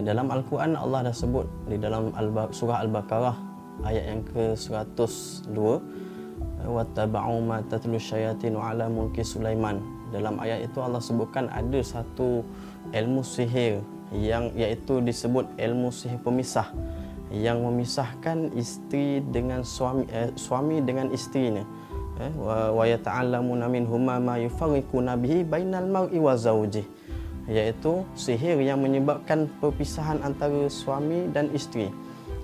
Dalam 0.04 0.28
Al-Quran 0.32 0.80
Allah 0.80 1.12
dah 1.12 1.16
sebut 1.16 1.48
di 1.68 1.76
dalam 1.76 2.12
surah 2.52 2.84
Al-Baqarah 2.88 3.36
ayat 3.84 4.04
yang 4.08 4.22
ke-102 4.32 5.58
wattaba'u 6.64 7.44
ma 7.44 7.60
tatlu 7.68 8.00
syayatin 8.00 8.56
ala 8.56 8.88
mulki 8.88 9.26
Sulaiman. 9.26 9.84
Dalam 10.16 10.40
ayat 10.40 10.70
itu 10.70 10.78
Allah 10.80 11.02
sebutkan 11.02 11.50
ada 11.50 11.82
satu 11.82 12.46
ilmu 12.94 13.26
sihir 13.26 13.82
yang 14.14 14.54
iaitu 14.54 15.02
disebut 15.02 15.50
ilmu 15.58 15.90
sihir 15.90 16.22
pemisah 16.22 16.70
yang 17.34 17.66
memisahkan 17.66 18.54
isteri 18.54 19.26
dengan 19.34 19.66
suami 19.66 20.06
eh, 20.14 20.30
suami 20.38 20.86
dengan 20.86 21.10
isterinya 21.10 21.66
eh, 22.22 22.34
wa 22.38 22.84
yata'allamuna 22.84 23.66
minhuma 23.72 24.20
ma 24.20 24.36
yufarriquna 24.38 25.18
bihi 25.18 25.48
bainal 25.48 25.88
mar'i 25.88 26.20
wa 26.20 26.36
zawjih 26.38 26.86
iaitu 27.48 28.08
sihir 28.16 28.60
yang 28.64 28.80
menyebabkan 28.80 29.52
perpisahan 29.60 30.20
antara 30.24 30.68
suami 30.72 31.28
dan 31.32 31.52
isteri 31.52 31.92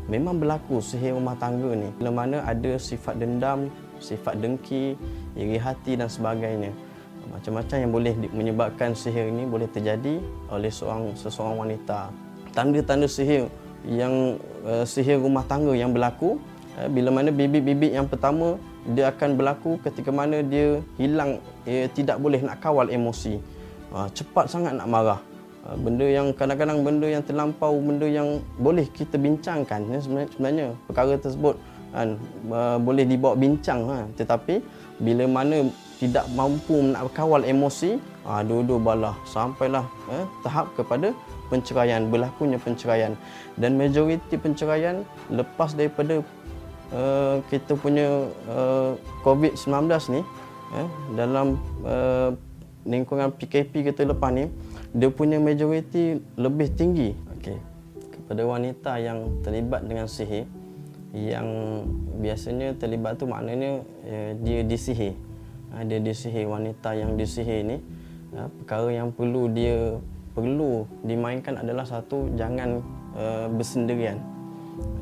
memang 0.10 0.40
berlaku 0.42 0.84
sihir 0.84 1.16
rumah 1.16 1.38
tangga 1.40 1.72
ni 1.76 1.88
bila 1.96 2.12
mana 2.12 2.44
ada 2.44 2.76
sifat 2.76 3.16
dendam 3.16 3.72
sifat 4.02 4.40
dengki, 4.40 4.96
iri 5.36 5.60
hati 5.60 6.00
dan 6.00 6.08
sebagainya. 6.10 6.72
Macam-macam 7.30 7.78
yang 7.78 7.92
boleh 7.94 8.14
menyebabkan 8.34 8.98
sihir 8.98 9.30
ini 9.30 9.46
boleh 9.46 9.70
terjadi 9.70 10.18
oleh 10.50 10.72
seorang 10.74 11.14
seseorang 11.14 11.62
wanita. 11.68 12.10
Tanda-tanda 12.58 13.06
sihir 13.06 13.46
yang 13.86 14.42
uh, 14.66 14.82
sihir 14.82 15.22
rumah 15.22 15.46
tangga 15.46 15.78
yang 15.78 15.94
berlaku 15.94 16.42
uh, 16.80 16.90
bila 16.90 17.14
mana 17.14 17.30
bibit-bibit 17.30 17.94
yang 17.94 18.10
pertama 18.10 18.58
dia 18.96 19.12
akan 19.12 19.36
berlaku 19.36 19.80
ketika 19.84 20.10
mana 20.10 20.40
dia 20.40 20.80
hilang 20.96 21.44
uh, 21.68 21.88
tidak 21.92 22.18
boleh 22.22 22.40
nak 22.40 22.64
kawal 22.64 22.88
emosi. 22.88 23.40
Uh, 23.90 24.08
cepat 24.14 24.48
sangat 24.48 24.78
nak 24.78 24.88
marah. 24.88 25.20
Uh, 25.68 25.76
benda 25.76 26.08
yang 26.08 26.32
kadang-kadang 26.32 26.86
benda 26.86 27.08
yang 27.10 27.24
terlampau, 27.26 27.76
benda 27.82 28.08
yang 28.08 28.40
boleh 28.62 28.88
kita 28.88 29.20
bincangkan 29.20 29.84
sebenarnya, 30.00 30.30
sebenarnya 30.32 30.68
perkara 30.88 31.14
tersebut 31.20 31.56
kan 31.90 32.22
uh, 32.54 32.78
boleh 32.78 33.06
dibawa 33.06 33.34
bincang 33.34 33.82
ha. 33.90 34.06
tetapi 34.14 34.62
bila 35.02 35.26
mana 35.26 35.66
tidak 35.98 36.26
mampu 36.38 36.80
nak 36.80 37.10
kawal 37.12 37.42
emosi 37.42 37.98
ha, 38.24 38.46
dua-dua 38.46 38.80
balah 38.80 39.16
sampailah 39.26 39.84
eh, 40.14 40.26
tahap 40.46 40.70
kepada 40.78 41.12
penceraian 41.50 42.08
berlakunya 42.08 42.62
penceraian 42.62 43.18
dan 43.58 43.76
majoriti 43.76 44.38
penceraian 44.38 45.02
lepas 45.34 45.74
daripada 45.74 46.22
uh, 46.94 47.42
kita 47.50 47.74
punya 47.78 48.30
uh, 48.50 48.94
COVID-19 49.26 49.90
ni 50.14 50.22
eh, 50.78 50.88
dalam 51.18 51.58
uh, 51.86 52.34
lingkungan 52.86 53.34
PKP 53.36 53.92
kita 53.94 54.06
lepas 54.08 54.32
ni 54.34 54.50
dia 54.96 55.10
punya 55.14 55.38
majoriti 55.38 56.18
lebih 56.38 56.74
tinggi 56.74 57.14
okay. 57.36 57.58
kepada 58.10 58.42
wanita 58.46 58.98
yang 58.98 59.42
terlibat 59.46 59.86
dengan 59.86 60.10
sihir 60.10 60.50
yang 61.10 61.48
biasanya 62.22 62.78
terlibat 62.78 63.18
tu 63.18 63.26
maknanya 63.26 63.82
uh, 64.06 64.32
dia 64.46 64.62
disihir. 64.62 65.18
Uh, 65.74 65.82
dia 65.86 65.98
disihir 66.02 66.46
wanita 66.46 66.94
yang 66.94 67.18
disihir 67.18 67.66
ni 67.66 67.78
uh, 68.38 68.46
perkara 68.62 68.94
yang 68.94 69.10
perlu 69.10 69.50
dia 69.50 69.98
perlu 70.38 70.86
dimainkan 71.02 71.58
adalah 71.58 71.86
satu 71.86 72.30
jangan 72.38 72.86
uh, 73.18 73.50
bersendirian. 73.50 74.22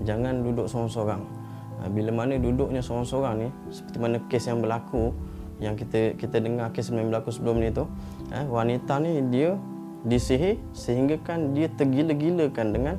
Jangan 0.07 0.41
duduk 0.41 0.71
seorang-seorang. 0.71 1.36
Uh, 1.77 1.89
bila 1.93 2.09
mana 2.09 2.41
duduknya 2.41 2.81
seorang-seorang 2.81 3.33
ni 3.37 3.47
seperti 3.69 3.97
mana 4.01 4.17
kes 4.25 4.49
yang 4.49 4.59
berlaku 4.65 5.13
yang 5.57 5.73
kita 5.77 6.17
kita 6.17 6.37
dengar 6.41 6.73
kes 6.73 6.89
yang 6.89 7.09
berlaku 7.09 7.29
sebelum 7.29 7.61
ni 7.61 7.69
tu 7.69 7.85
uh, 8.33 8.45
wanita 8.49 8.97
ni 9.01 9.21
dia 9.29 9.57
disihir 10.05 10.57
sehingga 10.73 11.17
kan 11.21 11.53
dia 11.53 11.69
tergila-gilakan 11.69 12.67
dengan 12.73 12.95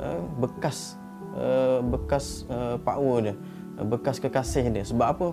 uh, 0.00 0.20
bekas 0.40 0.96
uh, 1.36 1.84
bekas 1.84 2.48
uh, 2.48 2.76
power 2.80 3.20
dia 3.20 3.36
bekas 3.80 4.20
kekasih 4.20 4.68
dia. 4.68 4.84
Sebab 4.84 5.06
apa? 5.06 5.28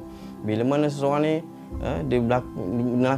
Bila 0.47 0.63
mana 0.63 0.87
seseorang 0.87 1.21
ni 1.23 1.35
uh, 1.83 1.99
dia 2.07 2.19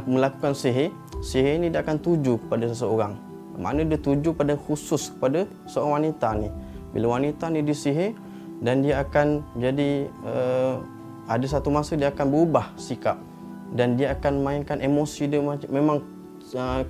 melakukan 0.06 0.52
sihir 0.52 0.90
sihir 1.22 1.62
ni 1.62 1.70
dia 1.70 1.86
akan 1.86 2.02
tuju 2.02 2.42
kepada 2.46 2.66
seseorang. 2.66 3.14
Mana 3.54 3.84
dia 3.86 4.00
tuju 4.00 4.34
pada 4.34 4.56
khusus 4.56 5.12
kepada 5.14 5.46
seorang 5.68 6.02
wanita 6.02 6.28
ni. 6.34 6.48
Bila 6.90 7.20
wanita 7.20 7.48
ni 7.52 7.62
disihir 7.62 8.16
dan 8.62 8.80
dia 8.80 9.02
akan 9.02 9.42
jadi 9.58 10.06
uh, 10.22 10.78
ada 11.26 11.46
satu 11.46 11.68
masa 11.74 11.98
dia 11.98 12.14
akan 12.14 12.26
berubah 12.30 12.70
sikap 12.78 13.18
dan 13.74 13.98
dia 13.98 14.14
akan 14.14 14.40
mainkan 14.46 14.78
emosi 14.78 15.26
dia 15.26 15.42
memang 15.68 15.98
uh, 16.54 16.80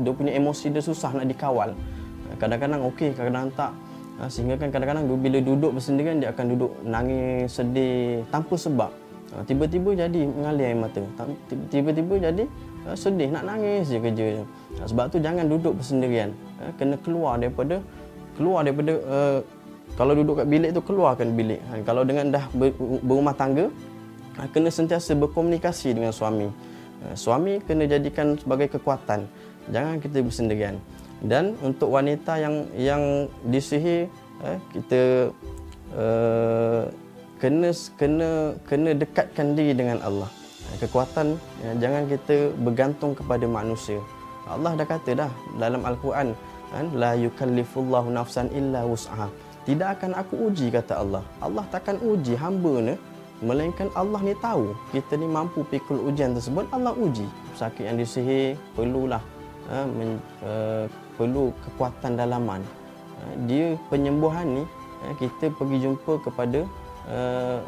dia 0.00 0.12
punya 0.16 0.32
emosi 0.32 0.72
dia 0.72 0.80
susah 0.80 1.12
nak 1.12 1.28
dikawal 1.28 1.76
kadang-kadang 2.40 2.80
okey 2.88 3.12
kadang-kadang 3.12 3.52
tak 3.52 3.72
Ha, 4.20 4.28
sehingga 4.28 4.60
kan 4.60 4.68
kadang-kadang 4.68 5.08
bila 5.08 5.40
duduk 5.40 5.72
bersendirian 5.72 6.20
dia 6.20 6.30
akan 6.36 6.52
duduk 6.52 6.72
nangis, 6.84 7.48
sedih 7.48 8.20
tanpa 8.28 8.54
sebab. 8.60 8.90
Tiba-tiba 9.48 9.96
jadi 9.96 10.28
mengalir 10.28 10.68
air 10.68 10.76
mata. 10.76 11.00
Tiba-tiba 11.72 12.20
jadi 12.20 12.44
sedih, 12.92 13.32
nak 13.32 13.48
nangis 13.48 13.88
je 13.88 13.96
kerja. 13.96 14.44
Sebab 14.84 15.08
tu 15.08 15.16
jangan 15.16 15.48
duduk 15.48 15.80
bersendirian. 15.80 16.36
Kena 16.76 17.00
keluar 17.00 17.40
daripada 17.40 17.80
keluar 18.36 18.64
daripada 18.68 18.92
uh, 19.08 19.38
kalau 19.94 20.12
duduk 20.16 20.42
kat 20.42 20.46
bilik 20.48 20.70
tu 20.72 20.80
keluarkan 20.80 21.36
bilik. 21.36 21.60
Ha, 21.68 21.82
kalau 21.84 22.02
dengan 22.02 22.32
dah 22.32 22.44
ber, 22.56 22.72
berumah 23.04 23.36
tangga 23.36 23.68
ha, 24.40 24.48
kena 24.48 24.72
sentiasa 24.72 25.12
berkomunikasi 25.18 25.92
dengan 25.92 26.10
suami. 26.10 26.48
Ha, 27.04 27.16
suami 27.18 27.60
kena 27.64 27.84
jadikan 27.84 28.34
sebagai 28.40 28.72
kekuatan. 28.72 29.28
Jangan 29.70 30.02
kita 30.02 30.24
bersendirian 30.26 30.80
dan 31.22 31.54
untuk 31.62 31.94
wanita 31.94 32.34
yang 32.34 32.66
yang 32.74 33.02
disihir 33.46 34.10
eh, 34.42 34.58
kita 34.74 35.30
uh, 35.94 36.82
kena 37.38 37.70
kena 37.94 38.30
kena 38.66 38.90
dekatkan 38.98 39.54
diri 39.54 39.70
dengan 39.70 40.02
Allah 40.02 40.26
eh, 40.74 40.76
kekuatan 40.82 41.38
ya, 41.62 41.70
jangan 41.78 42.10
kita 42.10 42.50
bergantung 42.58 43.14
kepada 43.14 43.46
manusia 43.46 44.02
Allah 44.50 44.74
dah 44.74 44.86
kata 44.86 45.14
dah 45.14 45.30
dalam 45.62 45.86
al-Quran 45.86 46.34
la 46.98 47.14
yukallifullahu 47.14 48.10
nafsan 48.10 48.50
illa 48.50 48.82
wus'aha 48.82 49.30
tidak 49.62 49.98
akan 49.98 50.18
aku 50.18 50.34
uji 50.50 50.74
kata 50.74 50.98
Allah 50.98 51.22
Allah 51.38 51.64
takkan 51.70 51.98
uji 52.02 52.34
hamba 52.34 52.82
ni 52.82 52.94
melainkan 53.42 53.90
Allah 53.98 54.22
ni 54.22 54.34
tahu 54.38 54.74
kita 54.94 55.18
ni 55.18 55.26
mampu 55.26 55.66
pikul 55.66 55.98
ujian 56.10 56.34
tersebut 56.34 56.66
Allah 56.74 56.94
uji 56.94 57.26
sakit 57.58 57.86
yang 57.86 57.98
disihir 57.98 58.58
perlulah 58.74 59.22
uh, 59.70 59.86
men, 59.86 60.18
uh, 60.42 60.86
perlu 61.16 61.52
kekuatan 61.62 62.18
dalaman. 62.18 62.60
Ha, 63.20 63.22
dia 63.46 63.76
penyembuhan 63.92 64.46
ni 64.48 64.64
ha, 65.04 65.14
kita 65.20 65.52
pergi 65.54 65.86
jumpa 65.86 66.18
kepada 66.24 66.60
uh, 67.06 67.58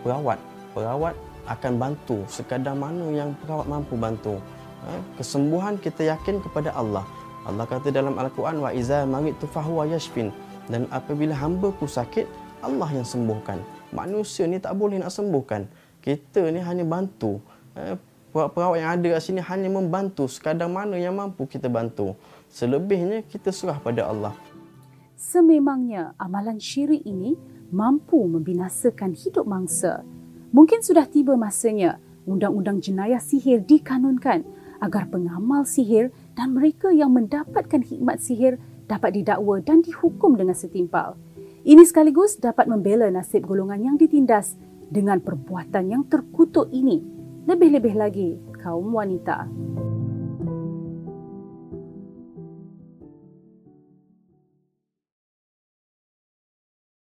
perawat. 0.00 0.38
Perawat 0.72 1.14
akan 1.50 1.72
bantu 1.76 2.22
sekadar 2.30 2.72
mana 2.72 3.10
yang 3.10 3.34
perawat 3.42 3.66
mampu 3.68 3.98
bantu. 3.98 4.38
Ha, 4.86 4.98
kesembuhan 5.18 5.76
kita 5.76 6.06
yakin 6.08 6.40
kepada 6.40 6.72
Allah. 6.72 7.04
Allah 7.42 7.66
kata 7.66 7.90
dalam 7.90 8.14
Al-Quran 8.14 8.62
wa 8.62 8.70
iza 8.70 9.02
maridtu 9.02 9.50
fahuwa 9.50 9.82
yashfin 9.90 10.30
dan 10.70 10.86
apabila 10.90 11.34
hamba 11.34 11.74
ku 11.74 11.86
sakit 11.88 12.26
Allah 12.62 12.88
yang 12.94 13.06
sembuhkan. 13.06 13.58
Manusia 13.90 14.46
ni 14.46 14.62
tak 14.62 14.78
boleh 14.78 15.02
nak 15.02 15.10
sembuhkan. 15.10 15.66
Kita 15.98 16.46
ni 16.50 16.62
hanya 16.62 16.86
bantu. 16.86 17.42
Perawat-perawat 18.32 18.76
yang 18.80 18.90
ada 18.96 19.08
kat 19.18 19.22
sini 19.22 19.40
hanya 19.44 19.68
membantu 19.68 20.24
sekadar 20.30 20.70
mana 20.70 20.96
yang 20.96 21.12
mampu 21.12 21.44
kita 21.44 21.68
bantu. 21.68 22.16
Selebihnya 22.48 23.26
kita 23.28 23.52
serah 23.52 23.76
pada 23.76 24.08
Allah. 24.08 24.32
Sememangnya 25.18 26.16
amalan 26.16 26.56
syirik 26.56 27.04
ini 27.04 27.36
mampu 27.68 28.24
membinasakan 28.24 29.12
hidup 29.12 29.44
mangsa. 29.44 30.00
Mungkin 30.52 30.80
sudah 30.80 31.04
tiba 31.08 31.36
masanya 31.36 32.00
undang-undang 32.24 32.80
jenayah 32.80 33.20
sihir 33.20 33.64
dikanunkan 33.64 34.44
agar 34.82 35.06
pengamal 35.08 35.62
sihir 35.62 36.10
dan 36.34 36.56
mereka 36.56 36.90
yang 36.90 37.14
mendapatkan 37.14 37.80
hikmat 37.86 38.18
sihir 38.18 38.58
dapat 38.92 39.16
didakwa 39.16 39.64
dan 39.64 39.80
dihukum 39.80 40.36
dengan 40.36 40.52
setimpal. 40.52 41.16
Ini 41.64 41.80
sekaligus 41.88 42.36
dapat 42.36 42.68
membela 42.68 43.08
nasib 43.08 43.48
golongan 43.48 43.80
yang 43.80 43.96
ditindas 43.96 44.60
dengan 44.92 45.24
perbuatan 45.24 45.88
yang 45.88 46.02
terkutuk 46.04 46.68
ini. 46.68 47.00
Lebih-lebih 47.48 47.94
lagi 47.96 48.36
kaum 48.60 48.92
wanita. 48.92 49.48